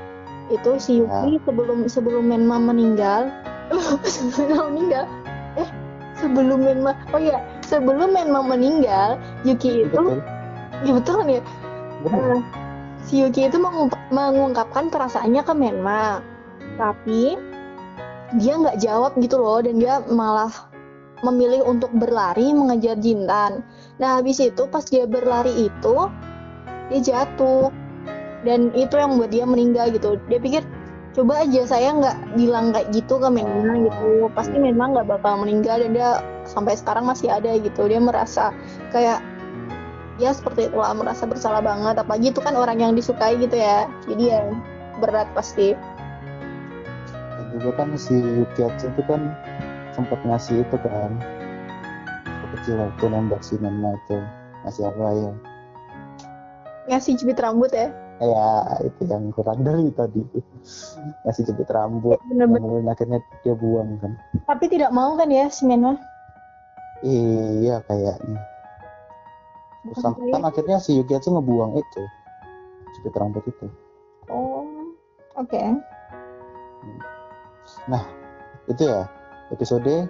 [0.48, 3.28] Itu si Yuki sebelum sebelum Menma meninggal,
[4.06, 5.04] sebelum meninggal,
[5.58, 5.68] eh
[6.16, 10.18] sebelum Menma, oh iya sebelum Menma meninggal, Yuki itu, betul.
[10.82, 11.42] Ya betul kan ya,
[12.00, 12.40] Eh,
[13.04, 16.24] si Yuki itu mengungkap- mengungkapkan perasaannya ke Menma,
[16.80, 17.36] tapi
[18.40, 20.48] dia nggak jawab gitu loh, dan dia malah
[21.20, 23.60] memilih untuk berlari mengejar Jintan.
[24.00, 25.96] Nah habis itu pas dia berlari itu
[26.88, 27.68] dia jatuh,
[28.48, 30.16] dan itu yang membuat dia meninggal gitu.
[30.32, 30.64] Dia pikir
[31.12, 35.84] coba aja saya nggak bilang kayak gitu ke Menma gitu, pasti Menma nggak bakal meninggal
[35.84, 36.10] dan dia
[36.50, 37.86] sampai sekarang masih ada gitu.
[37.86, 38.50] Dia merasa
[38.90, 39.22] kayak
[40.18, 42.02] ya seperti itulah merasa bersalah banget.
[42.02, 43.86] Apalagi itu kan orang yang disukai gitu ya.
[44.10, 44.42] Jadi ya
[44.98, 45.78] berat pasti.
[47.38, 49.30] Dan juga kan si Yukiatsu itu kan
[49.94, 51.14] sempat ngasih itu kan.
[52.50, 54.18] Kecil waktu nembak si Menma itu.
[54.66, 55.32] Ngasih apa ya?
[56.90, 57.94] Ngasih jepit rambut ya?
[58.20, 60.20] Ya itu yang kurang dari tadi.
[61.24, 62.18] Ngasih jepit rambut.
[62.26, 62.60] Bener-bener.
[62.60, 64.18] Kemudian akhirnya dia buang kan.
[64.50, 65.94] Tapi tidak mau kan ya si Menma
[67.04, 68.40] iya kayaknya.
[69.80, 72.02] Terus Bukan sam- kan akhirnya si Yukiatsu ngebuang itu
[72.96, 73.66] jepit rambut itu.
[74.28, 74.92] Oh
[75.36, 75.62] oke.
[78.68, 79.08] Itu ya
[79.50, 80.06] episode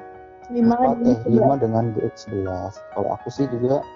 [0.51, 3.87] lima 4 dan eh 5 dengan grade 11 kalau aku sih juga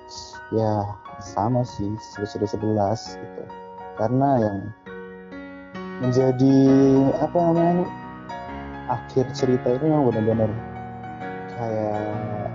[0.55, 0.87] ya
[1.19, 3.43] sama sih episode 11 gitu.
[3.99, 4.59] Karena yang
[5.99, 6.57] menjadi
[7.19, 7.87] apa namanya
[8.91, 10.51] akhir cerita ini yang benar-benar
[11.59, 12.51] kayak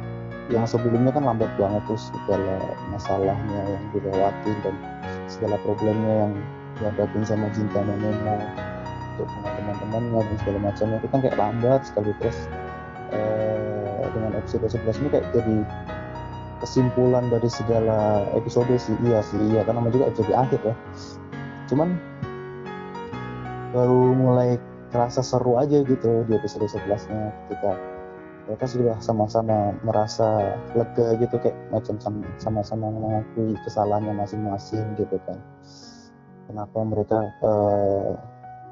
[0.50, 2.58] yang sebelumnya kan lambat banget terus segala
[2.90, 4.76] masalahnya yang dilewati dan
[5.30, 6.34] segala problemnya yang
[6.82, 8.38] dihadapin sama dan Nena
[9.14, 12.12] untuk teman-temannya dan segala macamnya itu kan kayak lambat sekali.
[12.18, 12.38] Terus
[13.14, 15.58] eh, dengan episode 11 ini kayak jadi
[16.66, 18.96] kesimpulan dari segala episode sih.
[19.06, 20.76] Iya sih iya karena namanya juga episode akhir ya.
[21.70, 21.90] Cuman
[23.70, 24.58] baru mulai
[24.90, 27.78] kerasa seru aja gitu di episode 11 nya ketika
[28.50, 35.38] mereka sudah sama-sama merasa lega gitu kayak macam sam- sama-sama mengakui kesalahannya masing-masing gitu kan.
[36.50, 38.12] Kenapa mereka eh,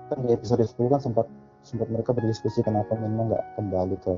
[0.10, 1.30] kan di episode 10 kan sempat
[1.62, 4.18] sempat mereka berdiskusi kenapa memang nggak kembali ke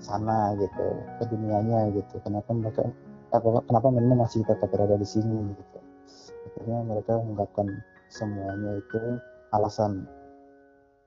[0.00, 0.86] sana gitu
[1.20, 2.16] ke dunianya gitu.
[2.24, 2.88] Kenapa mereka
[3.28, 5.78] apa, kenapa memang masih tetap berada di sini gitu.
[6.48, 7.68] Akhirnya mereka mengungkapkan
[8.08, 9.20] semuanya itu
[9.52, 10.08] alasan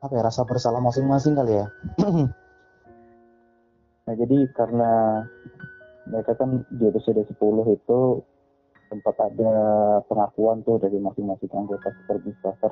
[0.06, 1.65] apa ya rasa bersalah masing-masing kali ya
[4.07, 4.91] nah jadi karena
[6.07, 7.35] mereka kan di episode 10
[7.75, 7.99] itu
[8.87, 9.53] sempat ada
[10.07, 12.71] pengakuan tuh dari masing-masing anggota supervisor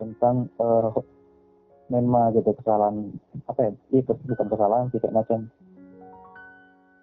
[0.00, 0.90] tentang eh,
[1.92, 3.12] Menma gitu kesalahan
[3.44, 5.52] apa ya kes- bukan kesalahan kayak macam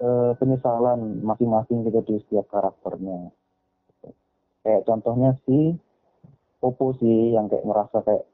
[0.02, 3.30] eh, penyesalan masing-masing gitu di setiap karakternya.
[4.66, 5.78] Kayak contohnya si
[6.58, 8.26] Popo sih yang kayak merasa kayak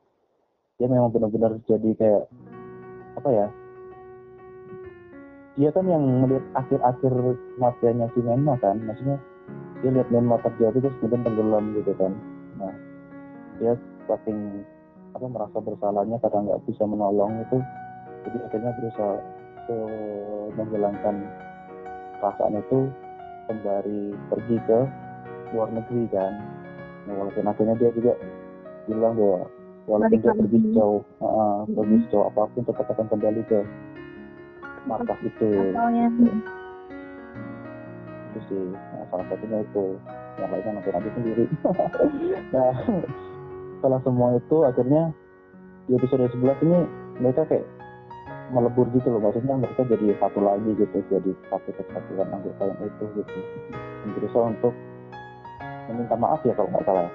[0.79, 2.23] dia memang benar-benar jadi kayak
[3.19, 3.47] apa ya
[5.55, 7.13] dia kan yang melihat akhir-akhir
[7.55, 9.17] kematiannya si Menma kan maksudnya
[9.79, 12.11] dia lihat Menma terjatuh terus kemudian tenggelam gitu kan.
[12.59, 12.73] Nah
[13.59, 13.73] dia
[14.11, 14.63] saking
[15.15, 17.57] apa merasa bersalahnya karena nggak bisa menolong itu
[18.27, 19.15] jadi akhirnya berusaha
[19.71, 21.15] eh, menghilangkan
[22.19, 22.79] perasaan itu
[23.47, 24.79] sembari pergi ke
[25.53, 26.33] luar negeri kan.
[27.05, 28.13] Nah, walaupun akhirnya dia juga
[28.89, 29.45] bilang bahwa
[29.85, 32.03] walaupun Balik dia pergi sejauh uh, pergi Mhm.
[32.09, 33.59] sejauh apa pun tetap akan kembali ke
[34.85, 35.49] markas itu.
[35.73, 36.05] Asalnya
[38.35, 38.63] itu sih.
[38.75, 39.83] Nah, salah satunya itu.
[40.35, 41.45] Yang lainnya nonton aja sendiri.
[42.53, 42.73] Nah
[43.75, 45.13] setelah semua itu akhirnya
[45.85, 46.79] di episode 11 ini
[47.21, 47.67] mereka kayak
[48.49, 49.21] melebur gitu loh.
[49.23, 50.97] Maksudnya mereka jadi satu lagi gitu.
[51.07, 53.39] Jadi satu kesatuan anggota yang itu gitu.
[54.03, 54.73] Dan berusaha untuk
[55.85, 57.11] meminta maaf ya kalau nggak salah ya,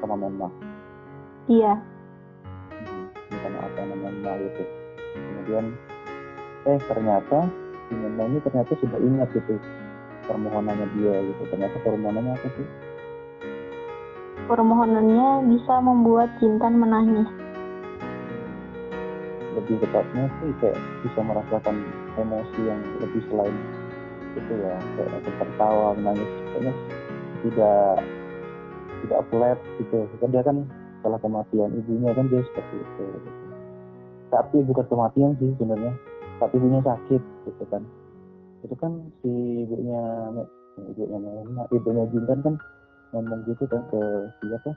[0.00, 0.48] sama Menma.
[1.46, 1.72] Iya.
[2.72, 4.62] Hmm, minta maaf sama Menma gitu.
[5.16, 5.64] Kemudian
[6.66, 7.46] eh ternyata
[7.86, 9.62] Menma ini ternyata sudah ingat gitu
[10.26, 11.42] permohonannya dia gitu.
[11.54, 12.66] Ternyata permohonannya apa sih?
[14.46, 17.30] Permohonannya bisa membuat Jintan menangis.
[19.54, 21.76] Lebih tepatnya sih kayak bisa merasakan
[22.18, 23.56] emosi yang lebih selain
[24.36, 26.30] itu ya kayak tertawa menangis.
[26.52, 26.74] Kayaknya
[27.46, 27.90] tidak
[29.06, 29.98] tidak flat gitu.
[30.18, 30.56] Kan dia kan
[30.98, 33.04] setelah kematian ibunya kan dia seperti itu.
[33.14, 33.30] Gitu.
[34.26, 35.94] tapi bukan kematian sih sebenarnya
[36.36, 37.82] tapi ibunya sakit gitu kan.
[38.64, 39.32] Itu kan si
[39.64, 40.02] ibunya
[40.76, 42.54] ibunya Mena, ibunya Jintan kan
[43.14, 44.00] ngomong gitu kan ke
[44.42, 44.70] siapa?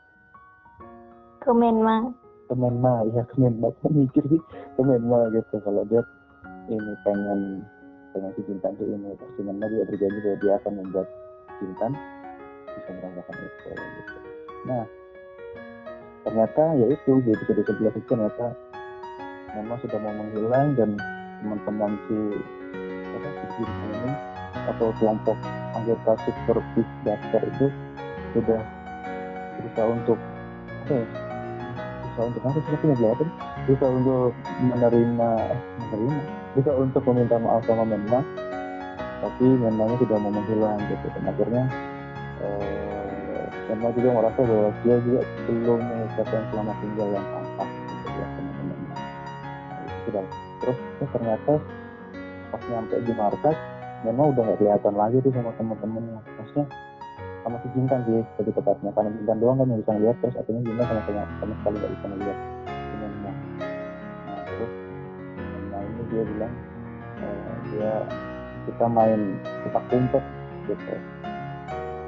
[1.43, 2.11] Ke Menma.
[2.47, 3.71] Ke Menma ya ke Menma.
[3.83, 4.41] Kan mikir sih
[4.75, 5.59] ke Menma gitu.
[5.63, 6.03] Kalau dia
[6.69, 7.65] ini pengen
[8.13, 11.07] pengen si Jintan tuh ini si Menma juga berjanji bahwa dia akan membuat
[11.59, 11.91] Jintan
[12.69, 14.17] bisa merasakan itu gitu.
[14.69, 14.83] nah
[16.23, 18.47] ternyata ya itu di episode 11 itu ternyata
[19.57, 20.89] Menma sudah mau menghilang dan
[21.39, 22.17] teman-teman si
[23.09, 23.29] apa
[23.63, 24.11] ini
[24.69, 25.37] atau kelompok
[25.75, 27.67] anggota super big Buster itu
[28.35, 28.61] sudah
[29.59, 30.19] berusaha untuk
[30.85, 31.05] apa ya
[32.03, 33.31] berusaha untuk apa sih aku mau nih?
[33.67, 35.29] berusaha untuk menerima
[35.79, 36.17] menerima
[36.55, 38.19] berusaha untuk meminta maaf sama Menma
[39.19, 41.63] tapi Menmanya sudah mau menghilang gitu dan akhirnya
[42.43, 48.27] eh, Menma juga merasa bahwa dia juga belum mengucapkan selamat tinggal yang pantas gitu ya
[48.37, 48.77] Menma
[49.69, 50.25] Nah, itu sudah
[50.59, 51.53] terus eh, ternyata
[52.49, 53.57] pas nyampe di markas
[53.99, 56.65] Menma udah nggak kelihatan lagi tuh sama teman-temannya maksudnya
[57.43, 58.95] sama si Jintan sih lebih tepatnya.
[58.95, 61.91] Karena Jintan doang kan yang bisa ngeliat terus akhirnya Jintan sama sama, sama sekali nggak
[61.91, 62.37] bisa ngeliat
[62.71, 63.33] temennya.
[64.23, 64.73] Nah terus
[65.67, 66.53] nah ini dia bilang
[67.19, 67.91] eh, dia
[68.71, 69.21] kita main
[69.67, 70.23] petak umpet
[70.71, 70.95] gitu.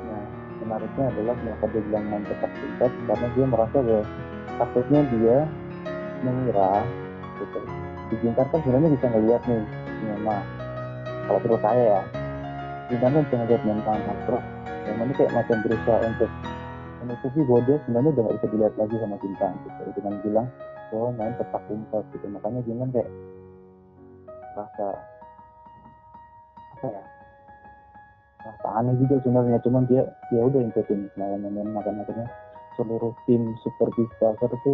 [0.07, 0.23] Nah
[0.63, 4.03] menariknya adalah kenapa dia bilang main petak umpet karena dia merasa bahwa
[4.63, 5.37] takutnya dia
[6.23, 6.71] mengira
[7.35, 7.80] gitu
[8.19, 9.63] Jintan kan sebenarnya bisa ngeliat nih
[10.03, 10.43] Myanmar
[11.27, 12.01] kalau menurut saya ya.
[12.91, 13.97] Jintan kan bisa ngeliat Myanmar
[14.27, 14.45] terus
[14.89, 16.31] yang mana kayak macam berusaha untuk
[17.01, 19.81] menutupi dia sebenarnya udah nggak bisa dilihat lagi sama Jintan gitu.
[19.95, 20.47] Dengan bilang
[20.91, 22.25] bahwa main petak umpet gitu.
[22.27, 23.09] Makanya Jintan kayak
[24.51, 24.87] rasa
[26.75, 27.03] apa ya
[28.41, 29.57] rasa aneh juga sebenarnya.
[29.63, 30.03] Cuman dia
[30.35, 32.27] ya udah ikutin kemauannya Menma kan akhirnya
[32.75, 34.73] seluruh tim super big itu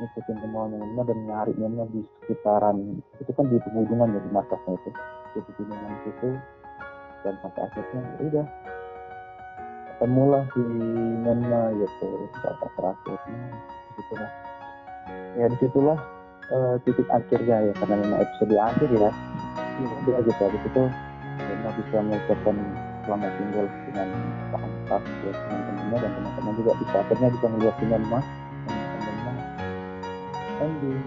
[0.00, 1.52] ngikutin kemauannya Menma dan nyari
[1.92, 2.76] di sekitaran
[3.20, 4.90] itu kan di penghubungan ya di markasnya itu.
[5.36, 6.30] Di penghubungan situ
[7.20, 8.46] dan sampai akhirnya ya udah
[9.92, 10.62] ketemulah si
[11.20, 12.08] Menma gitu
[12.40, 14.30] saat terakhirnya di situlah
[15.36, 15.98] ya di situlah
[16.48, 19.10] eh, titik akhirnya ya karena memang episode akhir ya.
[19.80, 20.82] Ya udah gitu habis itu
[21.40, 22.56] Menma bisa mengucapkan
[23.04, 24.08] selamat tinggal dengan
[24.48, 26.72] pantas buat teman-temannya dan teman-teman juga.
[26.80, 28.24] Bisa akhirnya bisa melihat teman-teman
[30.60, 31.00] ending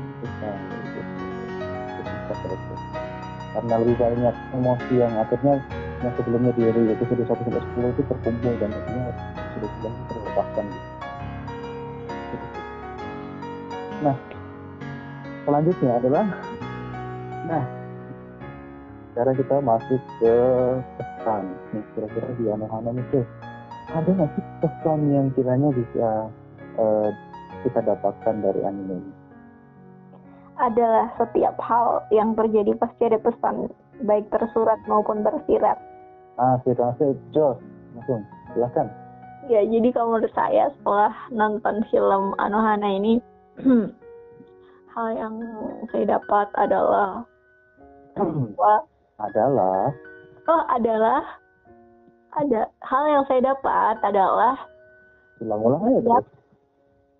[1.94, 3.04] Itu bisa selesai
[3.54, 5.62] karena lebih banyak emosi yang akhirnya
[6.02, 9.06] yang sebelumnya di episode 1 sampai 10 itu terkumpul dan akhirnya
[9.56, 10.66] sudah sudah terlepaskan.
[14.04, 14.16] Nah,
[15.46, 16.26] selanjutnya adalah
[17.44, 17.63] nah
[19.13, 20.36] sekarang kita masuk ke
[20.98, 21.44] pesan
[21.76, 23.26] nih kira-kira di Anohana nih tuh
[23.94, 26.10] ada nggak sih pesan yang kiranya bisa
[26.82, 27.10] eh,
[27.62, 29.22] kita dapatkan dari anime ini?
[30.58, 33.70] Adalah setiap hal yang terjadi pasti ada pesan
[34.04, 35.78] baik tersurat maupun tersirat
[36.34, 37.58] Ah, masuk Jos,
[37.94, 38.89] langsung silahkan.
[39.46, 43.22] ya jadi kalau menurut saya setelah nonton film Anohana ini
[44.94, 45.36] hal yang
[45.89, 47.22] saya dapat adalah
[48.18, 48.76] bahwa
[49.22, 49.94] adalah
[50.50, 51.22] oh adalah
[52.34, 54.58] ada hal yang saya dapat adalah
[55.38, 56.26] ulang-ulang aja terus.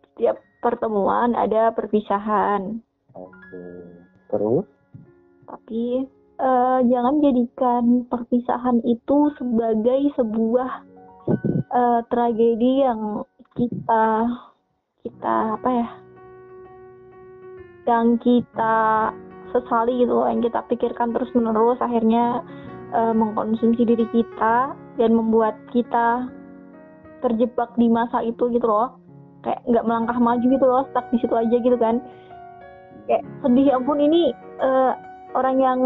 [0.10, 2.82] setiap pertemuan ada perpisahan
[4.30, 4.66] Terus?
[5.54, 6.08] tapi
[6.40, 10.72] eh, jangan jadikan perpisahan itu sebagai sebuah
[11.70, 13.22] eh, tragedi yang
[13.54, 14.06] kita
[15.06, 15.90] kita apa ya
[17.84, 19.12] yang kita
[19.52, 22.42] sesali gitu loh, yang kita pikirkan terus menerus akhirnya
[22.96, 26.28] eh, mengkonsumsi diri kita dan membuat kita
[27.22, 29.00] terjebak di masa itu gitu loh
[29.44, 32.00] kayak nggak melangkah maju gitu loh stuck di situ aja gitu kan
[33.08, 34.94] kayak sedih ya ampun ini eh,
[35.36, 35.80] orang yang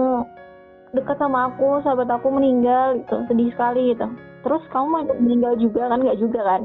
[0.96, 3.16] dekat sama aku sahabat aku meninggal gitu.
[3.28, 4.08] Sedih sekali gitu.
[4.46, 6.00] Terus kamu mau meninggal juga kan?
[6.04, 6.62] Nggak juga kan?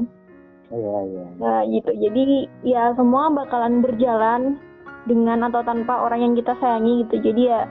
[0.73, 1.25] Iya, iya.
[1.37, 1.91] nah gitu.
[1.93, 4.57] Jadi ya semua bakalan berjalan
[5.05, 7.19] dengan atau tanpa orang yang kita sayangi gitu.
[7.21, 7.67] Jadi ya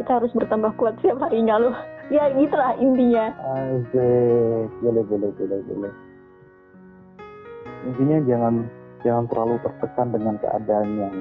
[0.00, 1.76] kita harus bertambah kuat setiap harinya loh.
[2.10, 3.30] Ya gitulah intinya.
[3.54, 4.66] Asik.
[4.82, 5.92] Boleh, boleh, boleh, boleh.
[7.86, 8.54] Intinya jangan
[9.06, 11.14] jangan terlalu tertekan dengan keadaan yang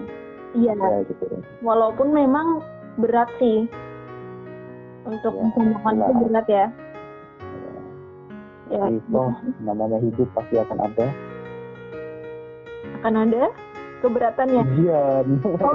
[0.58, 1.40] iya ya gitu ya.
[1.62, 2.64] walaupun memang
[2.98, 3.70] berat sih
[5.06, 6.66] untuk Ya, itu berat ya
[8.70, 9.32] ya Tapi toh
[9.66, 11.08] namanya hidup pasti akan ada
[13.02, 13.44] akan ada
[14.00, 15.26] keberatannya ujian.
[15.60, 15.74] oh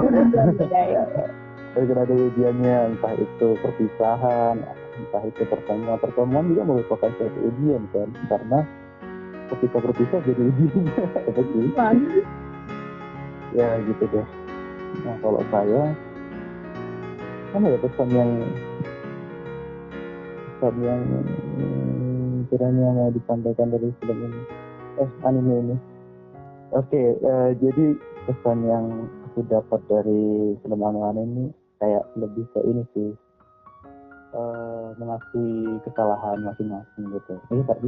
[0.71, 1.03] iya, iya.
[1.75, 4.63] Akan ada ujiannya, entah itu perpisahan,
[4.95, 5.99] entah itu pertemuan.
[5.99, 8.63] Pertemuan juga merupakan suatu ujian kan, karena
[9.51, 10.87] ketika berpisah jadi ujian.
[11.27, 11.67] Apa sih?
[13.59, 14.25] ya gitu deh.
[15.03, 15.81] Nah kalau saya,
[17.51, 18.31] apa ya pesan yang
[20.55, 21.01] pesan yang
[22.47, 24.41] kiranya mau disampaikan dari film ini,
[25.01, 25.75] eh anime ini.
[26.75, 27.85] Oke, eh, jadi
[28.29, 28.85] pesan yang
[29.31, 31.45] aku dapat dari film anime ini
[31.81, 33.11] kayak lebih ke ini sih,
[34.35, 37.35] eh, mengakui kesalahan masing-masing gitu.
[37.51, 37.87] Ini tadi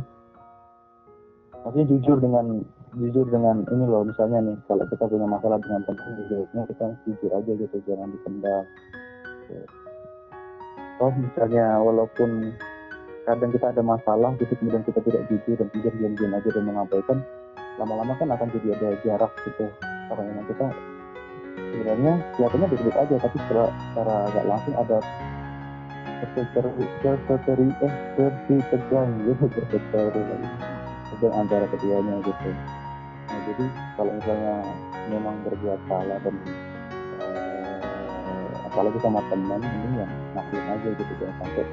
[1.65, 2.45] maksudnya jujur dengan
[2.97, 7.31] jujur dengan ini loh misalnya nih kalau kita punya masalah dengan teman jujurnya kita jujur
[7.31, 8.63] aja gitu jangan dipendam.
[10.97, 12.57] Oh misalnya walaupun
[13.27, 17.17] kadang kita ada masalah gitu kemudian kita tidak jujur dan kemudian diam-diam aja dan mengabaikan
[17.77, 19.65] lama-lama kan akan jadi ada jarak gitu.
[20.07, 20.67] Karena kita
[21.57, 24.97] sebenarnya kelihatannya baik-baik aja tapi secara, secara agak langsung ada
[26.17, 27.93] terseteri terseteri eh
[28.73, 30.21] tegang gitu terseteri
[31.13, 32.49] tegang antara keduanya gitu.
[33.27, 33.65] Nah jadi
[33.99, 34.55] kalau misalnya
[35.07, 36.35] memang berbuat salah dan
[37.23, 41.65] eh, apalagi sama teman ini yang maklum aja gitu jangan sampai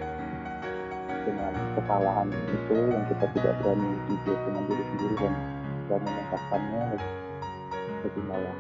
[1.24, 5.34] dengan kesalahan itu yang kita tidak berani jujur dengan diri sendiri dan
[5.88, 6.82] dan mengungkapkannya
[8.04, 8.56] jadi malah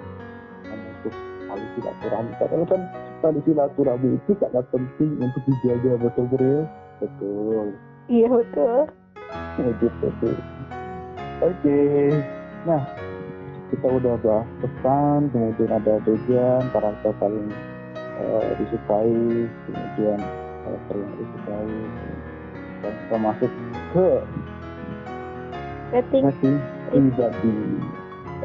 [0.64, 2.32] memutus tali silaturahmi.
[2.40, 2.82] Padahal kan
[3.20, 6.60] tali silaturahmi itu sangat penting untuk dijaga betul betul
[7.02, 7.66] betul.
[8.08, 8.78] Iya betul.
[9.54, 10.30] Ya, gitu
[11.42, 11.80] oke.
[12.68, 12.82] Nah
[13.72, 17.48] kita udah bahas pesan kemudian ada tujuan karakter paling
[17.96, 20.18] eh, disukai kemudian
[20.62, 21.74] karakter yang disukai
[22.84, 23.52] dan kita masuk
[23.96, 24.08] ke
[25.90, 26.24] rating
[26.92, 27.58] pribadi.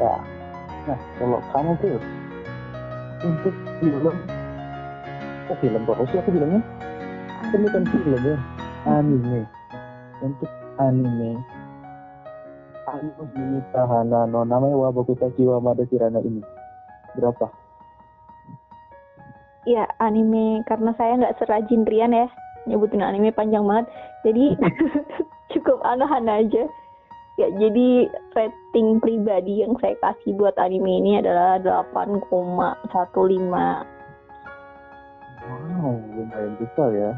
[0.00, 0.14] Ya.
[0.88, 1.98] Nah kalau kamu tuh
[3.20, 4.16] untuk film
[5.50, 6.62] oh film terus sih aku bilangnya?
[7.50, 8.38] Ini kan film ya?
[8.88, 9.44] Anime.
[10.24, 10.50] Untuk
[10.80, 11.59] anime
[12.96, 16.42] Anu ini Tahana no namanya Wabokuta Jiwa Mada Kirana ini.
[17.14, 17.60] Berapa?
[19.68, 22.28] ya anime karena saya nggak serajin Rian ya.
[22.68, 23.86] Nyebutin anime panjang banget.
[24.24, 24.56] Jadi
[25.56, 26.64] cukup anahan aja.
[27.38, 31.56] Ya jadi rating pribadi yang saya kasih buat anime ini adalah
[31.88, 32.28] 8,15
[35.40, 37.12] Wow lumayan besar ya.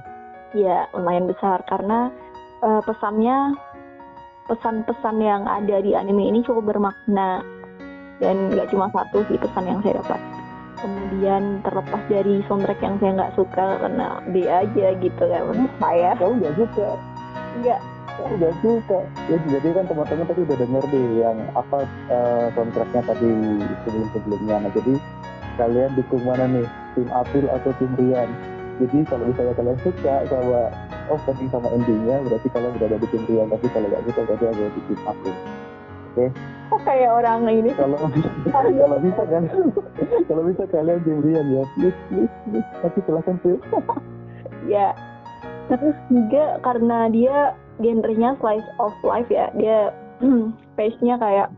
[0.54, 1.58] Ya lumayan besar.
[1.66, 2.12] Karena
[2.62, 3.58] eh, pesannya
[4.50, 7.42] pesan-pesan yang ada di anime ini cukup bermakna.
[8.22, 10.20] Dan nggak cuma satu sih pesan yang saya dapat.
[10.78, 16.10] Kemudian terlepas dari soundtrack yang saya nggak suka karena B aja gitu kan menurut saya.
[16.19, 16.88] Kamu nggak suka
[17.62, 17.81] nggak.
[18.12, 21.79] Kamu nggak suka ya jadi kan teman-teman tadi udah denger deh yang apa
[22.12, 23.31] eh, soundtracknya tadi
[23.87, 24.56] sebelum-sebelumnya.
[24.69, 24.94] Nah jadi
[25.56, 26.67] kalian dukung mana nih?
[26.92, 28.31] Tim April atau tim Rian?
[28.81, 30.60] Jadi kalau misalnya kalian suka sama
[31.13, 34.65] opening sama endingnya berarti kalian berada di tim Rian tapi kalau nggak suka berarti ada
[34.73, 35.37] di tim April
[36.73, 37.71] kok kayak orang ini?
[37.77, 37.96] Kalau
[38.52, 39.44] kalau bisa kan?
[40.29, 41.63] Kalau bisa kalian tim Rian ya.
[41.77, 42.69] Please please please.
[42.81, 43.60] Tapi silahkan tuh
[44.73, 44.96] ya.
[45.69, 49.92] Terus juga karena dia genrenya slice of life ya dia
[50.77, 51.48] pace-nya kayak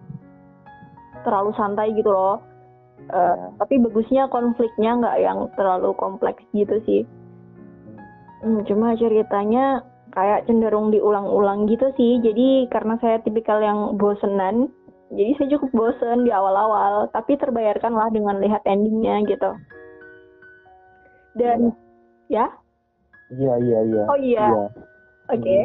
[1.23, 2.43] terlalu santai gitu loh.
[3.05, 3.53] Ya.
[3.61, 7.03] tapi bagusnya konfliknya nggak yang terlalu kompleks gitu sih
[8.45, 9.81] Hmm, cuma ceritanya
[10.13, 12.21] kayak cenderung diulang-ulang gitu sih.
[12.21, 14.69] Jadi karena saya tipikal yang bosenan,
[15.17, 17.09] jadi saya cukup bosen di awal-awal.
[17.09, 19.51] Tapi terbayarkan lah dengan lihat endingnya gitu.
[21.35, 21.73] Dan
[22.29, 22.47] ya,
[23.33, 24.03] Iya iya iya.
[24.07, 24.47] oh iya,
[25.33, 25.57] oke.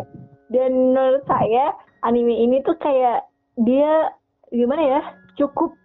[0.49, 1.75] Dan menurut saya
[2.07, 3.27] anime ini tuh kayak
[3.59, 4.15] dia
[4.49, 5.01] gimana ya,
[5.35, 5.75] cukup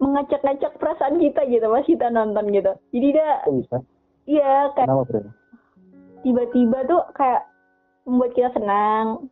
[0.00, 2.72] mengacak-ngacak perasaan kita gitu pas kita nonton gitu.
[2.96, 3.78] Jadi dia, bisa?
[4.24, 5.37] iya kayak Kenapa?
[6.22, 7.46] Tiba-tiba tuh kayak
[8.08, 9.28] membuat kita senang.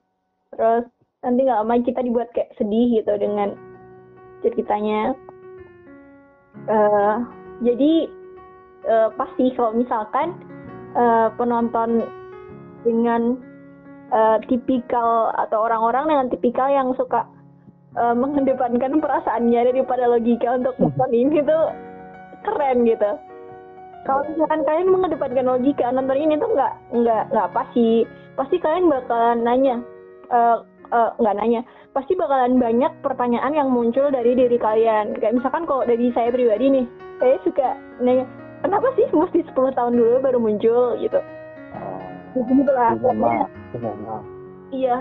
[0.55, 0.85] Terus
[1.25, 3.57] nanti nggak lama kita dibuat kayak sedih gitu dengan
[4.45, 5.17] ceritanya.
[6.67, 7.17] Eh,
[7.65, 7.93] jadi
[8.87, 10.37] eh, pasti kalau misalkan
[10.97, 12.05] eh, penonton
[12.87, 13.37] dengan
[14.13, 17.27] eh, tipikal atau orang-orang dengan tipikal yang suka
[17.99, 21.65] eh, mengedepankan perasaannya daripada logika untuk nonton ini tuh
[22.47, 23.11] keren gitu
[24.07, 28.07] kalau misalkan kalian mengedepankan logika nonton ini tuh nggak nggak nggak pasti.
[28.39, 29.77] Pasti kalian bakalan nanya
[30.31, 30.59] eh
[30.95, 31.61] eh, nggak nanya.
[31.91, 35.19] Pasti bakalan banyak pertanyaan yang muncul dari diri kalian.
[35.19, 36.87] Kayak misalkan kalau dari saya pribadi nih
[37.19, 38.25] saya suka nanya
[38.63, 40.95] kenapa sih mesti 10 tahun dulu baru muncul?
[41.03, 41.19] Gitu.
[42.37, 42.95] Oh, gitu lah
[44.71, 44.97] iya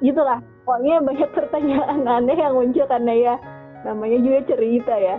[0.00, 0.38] gitulah.
[0.64, 3.34] Pokoknya banyak pertanyaan aneh yang muncul karena ya
[3.86, 5.16] namanya juga cerita ya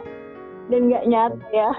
[0.70, 1.70] dan nggak nyata ya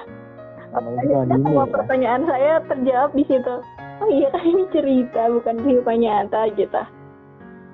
[0.71, 1.73] Anime semua ya.
[1.75, 3.55] pertanyaan saya terjawab di situ.
[4.01, 6.83] Oh iya kan ini cerita bukan kehidupan nyata gitu.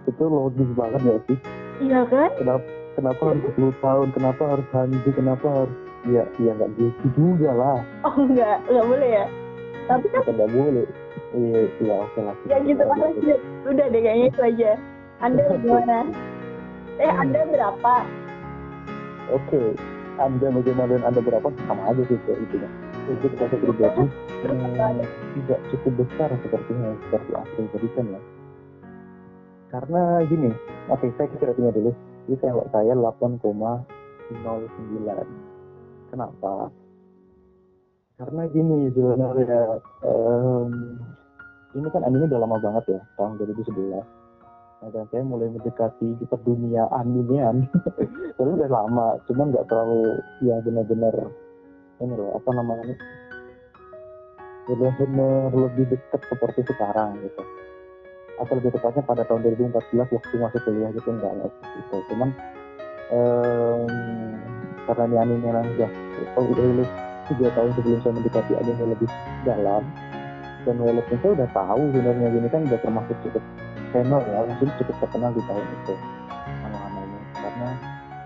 [0.07, 1.39] Itu logis banget ya sih.
[1.85, 2.31] Iya kan?
[2.41, 2.65] Kenapa
[2.97, 4.09] kenapa harus 10 tahun?
[4.17, 5.11] Kenapa harus hantu?
[5.13, 5.77] Kenapa harus
[6.07, 7.79] ya ya nggak gitu juga lah.
[8.07, 9.27] Oh enggak, enggak boleh ya.
[9.87, 10.87] Tapi kan Kita nggak boleh.
[11.37, 12.35] Iya iya oke lah.
[12.49, 13.39] ya gitu kan lanjut.
[13.69, 14.71] Udah deh kayaknya itu aja.
[15.21, 15.99] Anda gimana?
[16.97, 17.95] Eh Anda berapa?
[19.37, 19.63] Oke.
[20.17, 22.57] Anda bagaimana dan Anda berapa sama aja sih itu
[23.07, 23.15] ya.
[23.15, 24.99] Itu kita pribadi hmm,
[25.39, 28.21] tidak cukup besar sepertinya seperti asli berikan ya.
[29.71, 30.51] Karena gini,
[30.91, 31.91] oke saya ceritanya dulu.
[32.27, 33.87] Jadi kalau saya 8,09.
[36.11, 36.71] Kenapa?
[38.17, 40.71] Karena gini sebenarnya em,
[41.77, 44.03] ini kan anime udah lama banget ya tahun 2011.
[44.77, 47.65] Nah, dan saya mulai mendekati kita dunia animean
[48.37, 51.17] Tapi udah lama, cuman nggak terlalu ya benar-benar
[52.01, 52.97] ini loh apa namanya
[54.67, 57.43] benar-benar lebih dekat seperti sekarang gitu.
[58.37, 61.97] Atau lebih tepatnya pada tahun 2014 waktu masuk kuliah gitu enggak lah gitu.
[62.13, 62.29] Cuman
[63.15, 63.87] em,
[64.85, 65.91] karena ini anime yang udah
[66.37, 66.91] oh, lulus
[67.27, 69.11] tiga tahun sebelum saya mendekati anime lebih
[69.43, 69.83] dalam
[70.67, 73.43] dan walaupun saya udah tahu sebenarnya gini kan udah termasuk cukup
[73.95, 75.95] channel ya mungkin cukup terkenal di tahun itu
[76.67, 77.69] nama-nama ini karena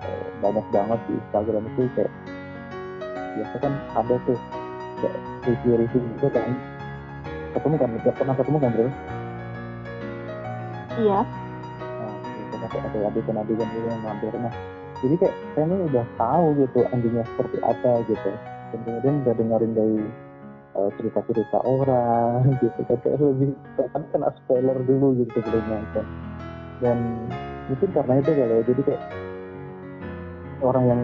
[0.09, 2.13] eh, banyak banget di Instagram itu kayak
[3.37, 4.39] biasa kan ada tuh
[5.47, 6.51] review-review gitu kan.
[7.57, 8.89] Ketemu kan nggak pernah ketemu kan bro?
[11.01, 11.21] Iya.
[11.81, 14.35] nah itu kan ada adegan-adegan gitu yang mampir.
[14.37, 14.55] Nah
[15.01, 18.31] jadi kayak saya ini udah tahu gitu endingnya seperti apa gitu.
[18.71, 19.99] Dan kemudian udah dengerin dari
[20.77, 23.51] eh, cerita-cerita orang gitu kan kayak lebih
[23.91, 26.07] kan kena spoiler dulu gitu sebelum nonton
[26.81, 26.99] dan
[27.69, 29.03] mungkin karena itu kali ya jadi kayak
[30.65, 31.03] orang yang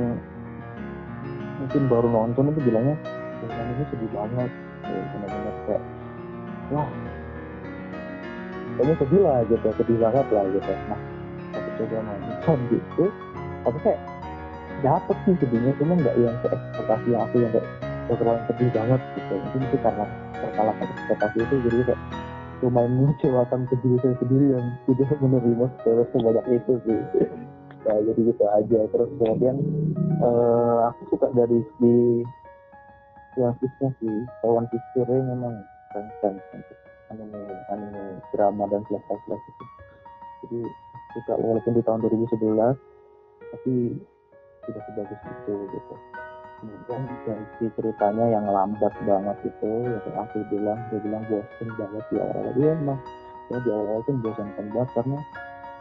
[1.57, 2.97] mungkin baru nonton itu bilangnya
[3.45, 4.51] "Oh, ini sedih banget.
[4.87, 5.83] Ya, benar-benar kayak
[6.73, 6.89] wah
[8.77, 10.73] kayaknya sedih lah gitu sedih banget lah gitu.
[10.89, 11.01] Nah
[11.57, 13.05] aku coba nonton gitu
[13.67, 14.01] tapi kayak
[14.85, 17.69] dapet sih sedihnya cuma nggak yang ke ekspektasi aku yang kayak
[18.07, 19.35] terlalu sedih banget gitu.
[19.41, 20.05] Mungkin itu karena
[20.37, 22.01] terkalah ekspektasi itu jadi kayak
[22.65, 26.99] lumayan mengecewakan ke diri saya sendiri yang tidak menerima sebanyak itu sih
[27.87, 28.80] ya jadi gitu aja.
[28.91, 29.57] Terus kemudian
[30.20, 31.97] eh, aku suka dari di
[33.39, 34.16] grafisnya sih.
[34.43, 35.55] Kawan Picture memang
[35.95, 36.62] keren keren
[37.11, 39.64] anime anime drama dan flash flash itu
[40.43, 40.61] jadi
[41.14, 42.76] suka walaupun di tahun 2011
[43.55, 43.74] tapi
[44.66, 45.95] tidak sebagus itu gitu.
[46.57, 52.05] Kemudian dari si ceritanya yang lambat banget itu ya aku bilang dia bilang bosen banget
[52.11, 53.01] di awal-awal dia emang.
[53.47, 55.18] Ya di awal-awal itu membosankan banget karena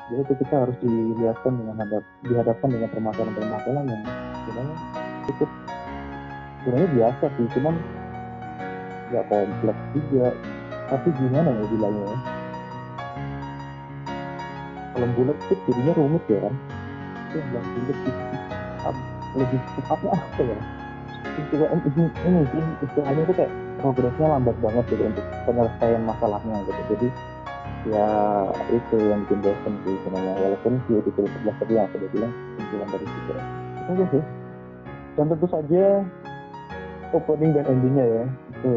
[0.06, 4.04] jadi itu kita harus dilihatkan dengan hadap, dihadapkan dengan permasalahan-permasalahan yang
[4.46, 4.78] sebenarnya
[5.26, 5.50] cukup
[6.62, 7.76] sebenarnya biasa sih cuman
[9.10, 10.28] nggak kompleks juga.
[10.86, 12.06] Tapi gimana ya bilangnya?
[12.06, 12.18] Ya?
[14.96, 16.56] kalau bulat tuh jadinya rumit ya kan?
[17.28, 18.12] Itu bilang bulat itu
[19.36, 20.58] lebih tepatnya apa ya?
[21.36, 22.40] Istilah, ini, ini
[22.80, 23.52] istilahnya itu kayak
[23.84, 26.82] progresnya lambat banget gitu untuk penyelesaian masalahnya gitu.
[26.96, 27.08] Jadi
[27.86, 28.10] ya
[28.74, 30.34] itu yang bikin bosen sih sebenarnya.
[30.42, 33.32] Walaupun di episode 11 tadi yang aku udah bilang kesimpulan dari situ.
[33.86, 34.24] Aja sih.
[35.16, 35.84] Dan tentu saja
[37.14, 38.74] opening dan endingnya ya itu.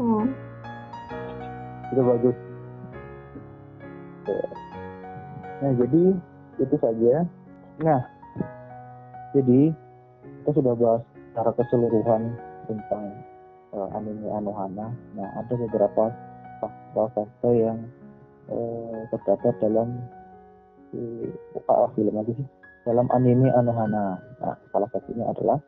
[0.00, 0.26] Hmm.
[1.92, 2.36] itu bagus.
[5.60, 6.02] Nah jadi
[6.62, 7.14] itu saja.
[7.84, 8.00] Nah
[9.36, 9.60] jadi
[10.42, 12.22] kita sudah bahas secara keseluruhan
[12.70, 13.04] tentang
[13.76, 14.88] eh, anime Anohana.
[15.12, 16.08] Nah ada beberapa
[16.64, 17.78] fakta-fakta yang
[18.50, 19.88] eh, terdapat dalam
[21.68, 22.48] ah, film lagi sih
[22.82, 25.62] dalam anime Anohana nah salah satunya adalah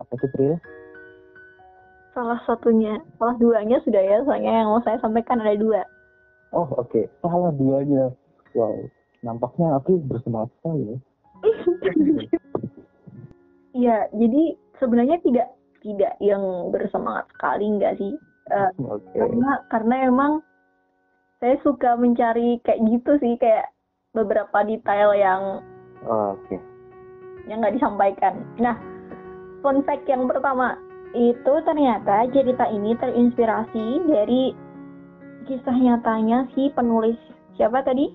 [0.00, 0.54] apa itu Pril?
[2.10, 5.84] Salah satunya, salah duanya sudah ya, soalnya yang mau saya sampaikan ada dua.
[6.50, 8.10] Oh oke, salah duanya.
[8.56, 8.90] Wow,
[9.22, 10.96] nampaknya aku bersemangat sekali ya.
[13.70, 16.42] Iya, jadi sebenarnya tidak tidak yang
[16.74, 18.18] bersemangat sekali enggak sih?
[18.50, 19.14] Eh, Oke.
[19.14, 20.32] karena karena emang
[21.40, 23.72] saya suka mencari kayak gitu sih, kayak
[24.12, 25.64] beberapa detail yang
[26.04, 26.60] Oke.
[27.48, 28.44] yang nggak disampaikan.
[28.60, 28.76] Nah,
[29.64, 30.76] fun fact yang pertama
[31.16, 34.52] itu ternyata cerita ini terinspirasi dari
[35.48, 37.16] kisah nyatanya si penulis
[37.56, 38.12] siapa tadi?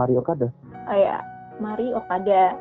[0.00, 0.48] Mario Okada.
[0.88, 1.20] Oh ya,
[1.60, 2.56] Mari Okada.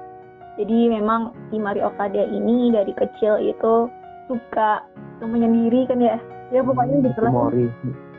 [0.59, 3.87] Jadi memang si Mari Okada ini dari kecil itu
[4.27, 4.83] suka
[5.23, 6.19] menyendiri kan ya.
[6.51, 7.31] Ya pokoknya gitu lah.
[7.31, 7.65] Ichimori.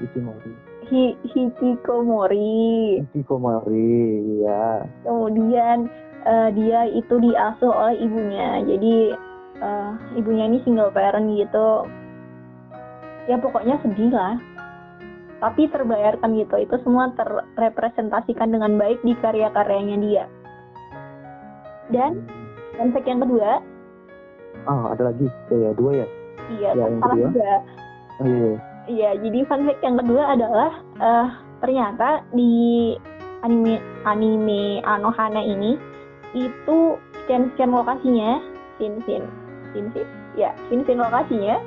[0.00, 0.71] Ichimori.
[0.92, 3.00] Hi, hikikomori.
[3.00, 3.96] Ichikomori,
[4.44, 4.84] ya.
[5.08, 5.88] Kemudian
[6.20, 8.60] eh, dia itu diasuh oleh ibunya.
[8.60, 9.16] Jadi
[9.56, 9.90] eh,
[10.20, 11.88] ibunya ini single parent gitu.
[13.24, 14.36] Ya pokoknya sedih lah.
[15.40, 16.60] Tapi terbayarkan gitu.
[16.60, 20.24] Itu semua terrepresentasikan dengan baik di karya-karyanya dia.
[21.88, 22.20] Dan
[22.92, 23.64] fact yang kedua,
[24.68, 25.24] Ah, ada lagi.
[25.48, 26.06] Oh, ya, dua ya.
[26.52, 27.28] iya, Ya, yang salah kedua?
[27.32, 27.52] juga.
[28.20, 28.52] Oh, iya.
[28.90, 31.28] Iya, jadi fun fact yang kedua adalah eh
[31.62, 32.94] ternyata di
[33.46, 35.78] anime anime Anohana ini
[36.34, 38.42] itu scan-scan lokasinya,
[38.78, 39.28] scene-scene,
[39.70, 41.60] scene-scene, ya, scene-scene lokasinya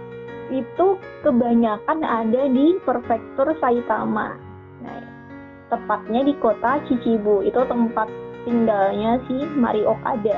[0.51, 4.35] itu kebanyakan ada di prefektur Saitama.
[4.83, 4.99] Nah,
[5.73, 7.41] tepatnya di kota Chichibu.
[7.41, 8.11] Itu tempat
[8.45, 10.37] tinggalnya si Mari Okada.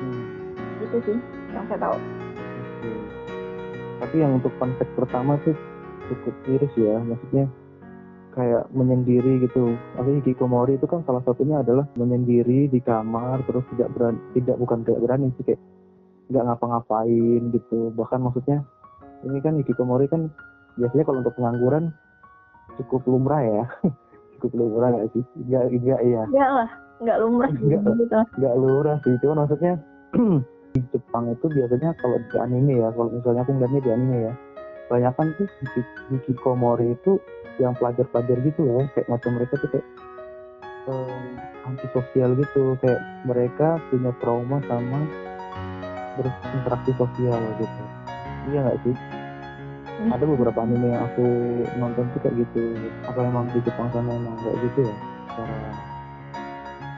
[0.00, 1.18] Hmm, Itu sih
[1.54, 2.19] yang saya tahu.
[4.00, 5.54] Tapi yang untuk konsep pertama tuh
[6.08, 6.96] cukup miris ya.
[7.04, 7.44] Maksudnya
[8.32, 9.76] kayak menyendiri gitu.
[9.94, 14.78] Tapi hikikomori itu kan salah satunya adalah menyendiri di kamar terus tidak berani, tidak bukan
[14.88, 15.60] tidak berani sih kayak
[16.32, 17.92] nggak ngapa-ngapain gitu.
[17.94, 18.64] Bahkan maksudnya
[19.28, 20.32] ini kan hikikomori kan
[20.80, 21.92] biasanya kalau untuk pengangguran
[22.80, 23.64] cukup lumrah ya.
[24.40, 25.22] cukup lumrah nggak sih?
[25.44, 26.22] Nggak, nggak iya.
[26.24, 26.70] Enggak lah,
[27.00, 27.80] nggak lumrah Nggak.
[27.96, 28.18] gitu.
[28.40, 29.72] nggak lurah sih cuman maksudnya
[30.70, 34.34] di Jepang itu biasanya kalau di anime ya kalau misalnya aku ngeliatnya di anime ya
[34.90, 37.18] banyak kan tuh hiki- hikikomori itu
[37.58, 39.86] yang pelajar-pelajar gitu loh kayak macam mereka tuh kayak
[40.90, 41.30] eh,
[41.66, 45.00] antisosial gitu kayak mereka punya trauma sama
[46.18, 47.82] berinteraksi sosial gitu
[48.50, 48.96] iya nggak sih
[50.00, 50.16] Hmm.
[50.16, 51.28] ada beberapa anime yang aku
[51.76, 52.72] nonton tuh kayak gitu
[53.04, 54.94] apa emang di Jepang sana emang kayak gitu ya
[55.28, 55.56] secara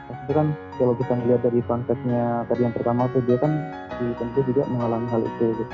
[0.03, 3.51] Maksudnya kan kalau kita ngeliat dari konsepnya tadi yang pertama tuh dia kan
[3.97, 5.73] di tentu juga mengalami hal itu gitu.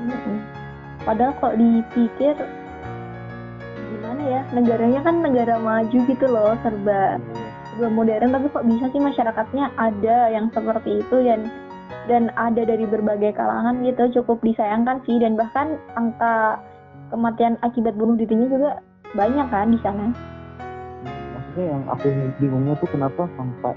[0.00, 0.36] Mm-mm.
[1.02, 2.36] Padahal kalau dipikir
[3.74, 7.18] gimana ya, negaranya kan negara maju gitu loh, serba
[7.72, 11.50] serba modern, tapi kok bisa sih masyarakatnya ada yang seperti itu dan
[12.08, 16.58] dan ada dari berbagai kalangan gitu, cukup disayangkan sih dan bahkan angka
[17.10, 18.70] kematian akibat bunuh dirinya juga
[19.14, 20.06] banyak kan di sana.
[21.50, 22.06] Maksudnya yang aku
[22.38, 23.74] bingungnya tuh kenapa sampai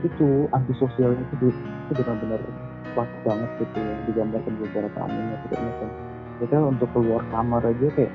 [0.00, 2.40] itu antisosial itu itu benar-benar
[2.96, 5.92] pas banget gitu yang digambarkan di beberapa anime gitu kan.
[6.40, 8.08] Kita untuk keluar kamar aja kayak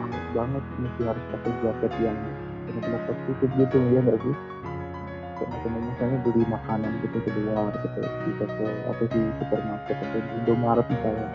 [0.00, 2.16] panas banget mesti harus pakai jaket yang
[2.72, 4.34] benar-benar tertutup gitu ya nggak sih?
[5.36, 10.20] Kayak macam misalnya beli makanan gitu di luar gitu di toko atau di supermarket atau
[10.24, 11.28] di Indomaret misalnya.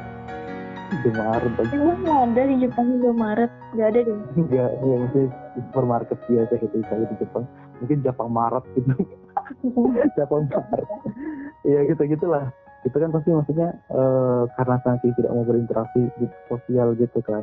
[0.93, 1.73] Indomaret aja.
[1.73, 3.51] Emang nggak ada di Jepang Indomaret?
[3.73, 4.17] Nggak ada deh.
[4.37, 7.43] enggak ya maksudnya di supermarket biasa gitu misalnya di Jepang.
[7.81, 8.93] Mungkin Jepang Maret gitu.
[10.17, 10.87] Jepang Maret.
[11.65, 12.45] Ya gitu gitulah.
[12.85, 17.41] Itu kan pasti maksudnya eh, karena saking tidak mau berinteraksi di sosial gitu kan.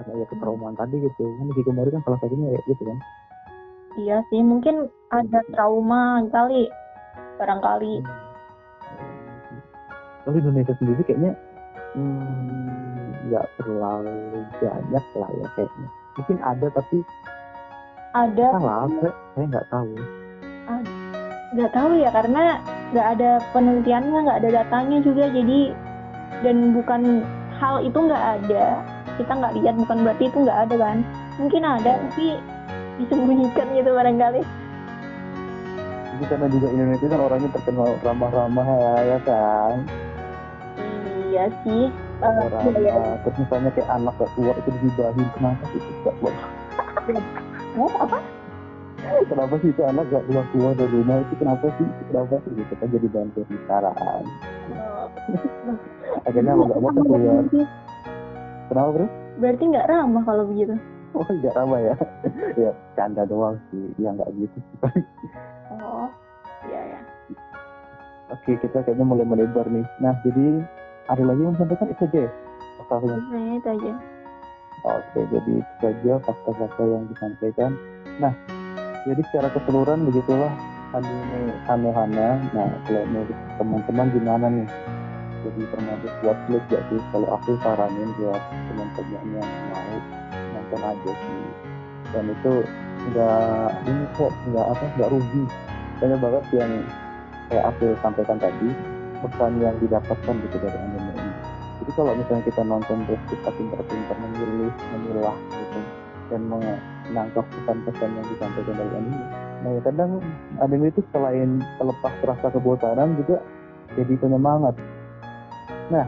[0.00, 1.22] Karena ya ketraumaan tadi gitu.
[1.22, 2.98] Kan hikikomori kan salah satunya ya gitu kan.
[3.92, 6.64] Iya sih, mungkin ada trauma kali,
[7.36, 8.00] barangkali.
[10.22, 11.34] kalau Indonesia sendiri kayaknya
[11.96, 15.88] hmm, nggak terlalu banyak lah ya kayaknya.
[16.18, 16.98] Mungkin ada tapi
[18.12, 18.46] Ada.
[18.60, 19.92] Salah saya saya nggak tahu.
[21.52, 22.44] Nggak tahu ya karena
[22.92, 25.60] nggak ada penelitiannya nggak ada datanya juga jadi
[26.44, 27.24] dan bukan
[27.56, 28.84] hal itu nggak ada.
[29.16, 30.98] Kita nggak lihat bukan berarti itu nggak ada kan?
[31.40, 32.36] Mungkin ada tapi
[33.00, 34.42] disembunyikan gitu barangkali.
[36.22, 39.74] Apalagi karena juga Indonesia kan orangnya terkenal ramah-ramah ya, ya kan
[41.32, 41.88] Iya sih.
[42.20, 43.18] Ramah iya.
[43.24, 46.34] terus misalnya kayak anak gak keluar itu digibahin kenapa sih itu gak keluar?
[47.74, 48.18] Mau apa?
[49.26, 51.34] kenapa sih itu anak gak keluar keluar dari rumah itu?
[51.40, 51.88] Kenapa sih?
[52.12, 52.50] Kenapa sih?
[52.52, 54.24] Gitu kan jadi bahan pembicaraan.
[54.76, 55.06] Oh,
[56.28, 57.44] akhirnya mau gak mau kan keluar.
[58.68, 59.06] kenapa bro?
[59.40, 60.74] Berarti nggak ramah kalau begitu.
[61.16, 61.96] oh gak ramah ya?
[62.60, 63.88] Ya canda doang sih.
[63.96, 64.58] Ya nggak gitu
[65.72, 66.06] Oh,
[66.68, 67.00] iya ya.
[68.30, 69.84] Oke, kita kayaknya mulai melebar nih.
[70.00, 70.64] Nah, jadi
[71.10, 72.30] ada lagi yang sampaikan itu aja ya?
[72.78, 73.14] Fakta-fakta.
[73.18, 73.92] Sebenarnya itu aja.
[74.82, 77.70] Oke, jadi itu saja fakta-fakta yang disampaikan.
[78.18, 78.32] Nah,
[79.06, 80.52] jadi secara keseluruhan begitulah
[80.94, 82.38] anime Anohana.
[82.54, 84.68] Nah, kalau menurut teman-teman gimana nih?
[85.42, 87.00] Jadi termasuk watchlist gak sih?
[87.10, 89.90] Kalau aku saranin buat teman-teman yang mau
[90.54, 91.44] nonton aja sih.
[92.14, 92.52] Dan itu
[93.10, 95.44] nggak ini kok nggak apa nggak rugi.
[95.98, 96.72] Banyak banget yang
[97.50, 98.70] kayak aku sampaikan tadi
[99.22, 101.32] pesan yang didapatkan gitu dari anime ini.
[101.82, 105.80] Jadi kalau misalnya kita nonton terus kita pintar-pintar memilih, memilah gitu
[106.30, 109.26] dan menangkap pesan-pesan yang disampaikan dari anime.
[109.62, 110.10] Nah ya kadang
[110.58, 113.38] anime itu selain melepas rasa kebosanan juga
[113.94, 114.74] jadi penyemangat.
[115.90, 116.06] Nah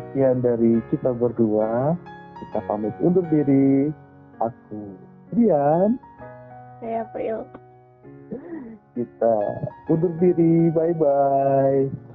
[0.00, 1.94] sekian dari kita berdua
[2.40, 3.94] kita pamit undur diri.
[4.42, 4.98] Aku
[5.30, 5.94] Dian
[6.82, 7.46] Saya April.
[8.94, 9.36] kita
[9.90, 11.86] undur diri bye bye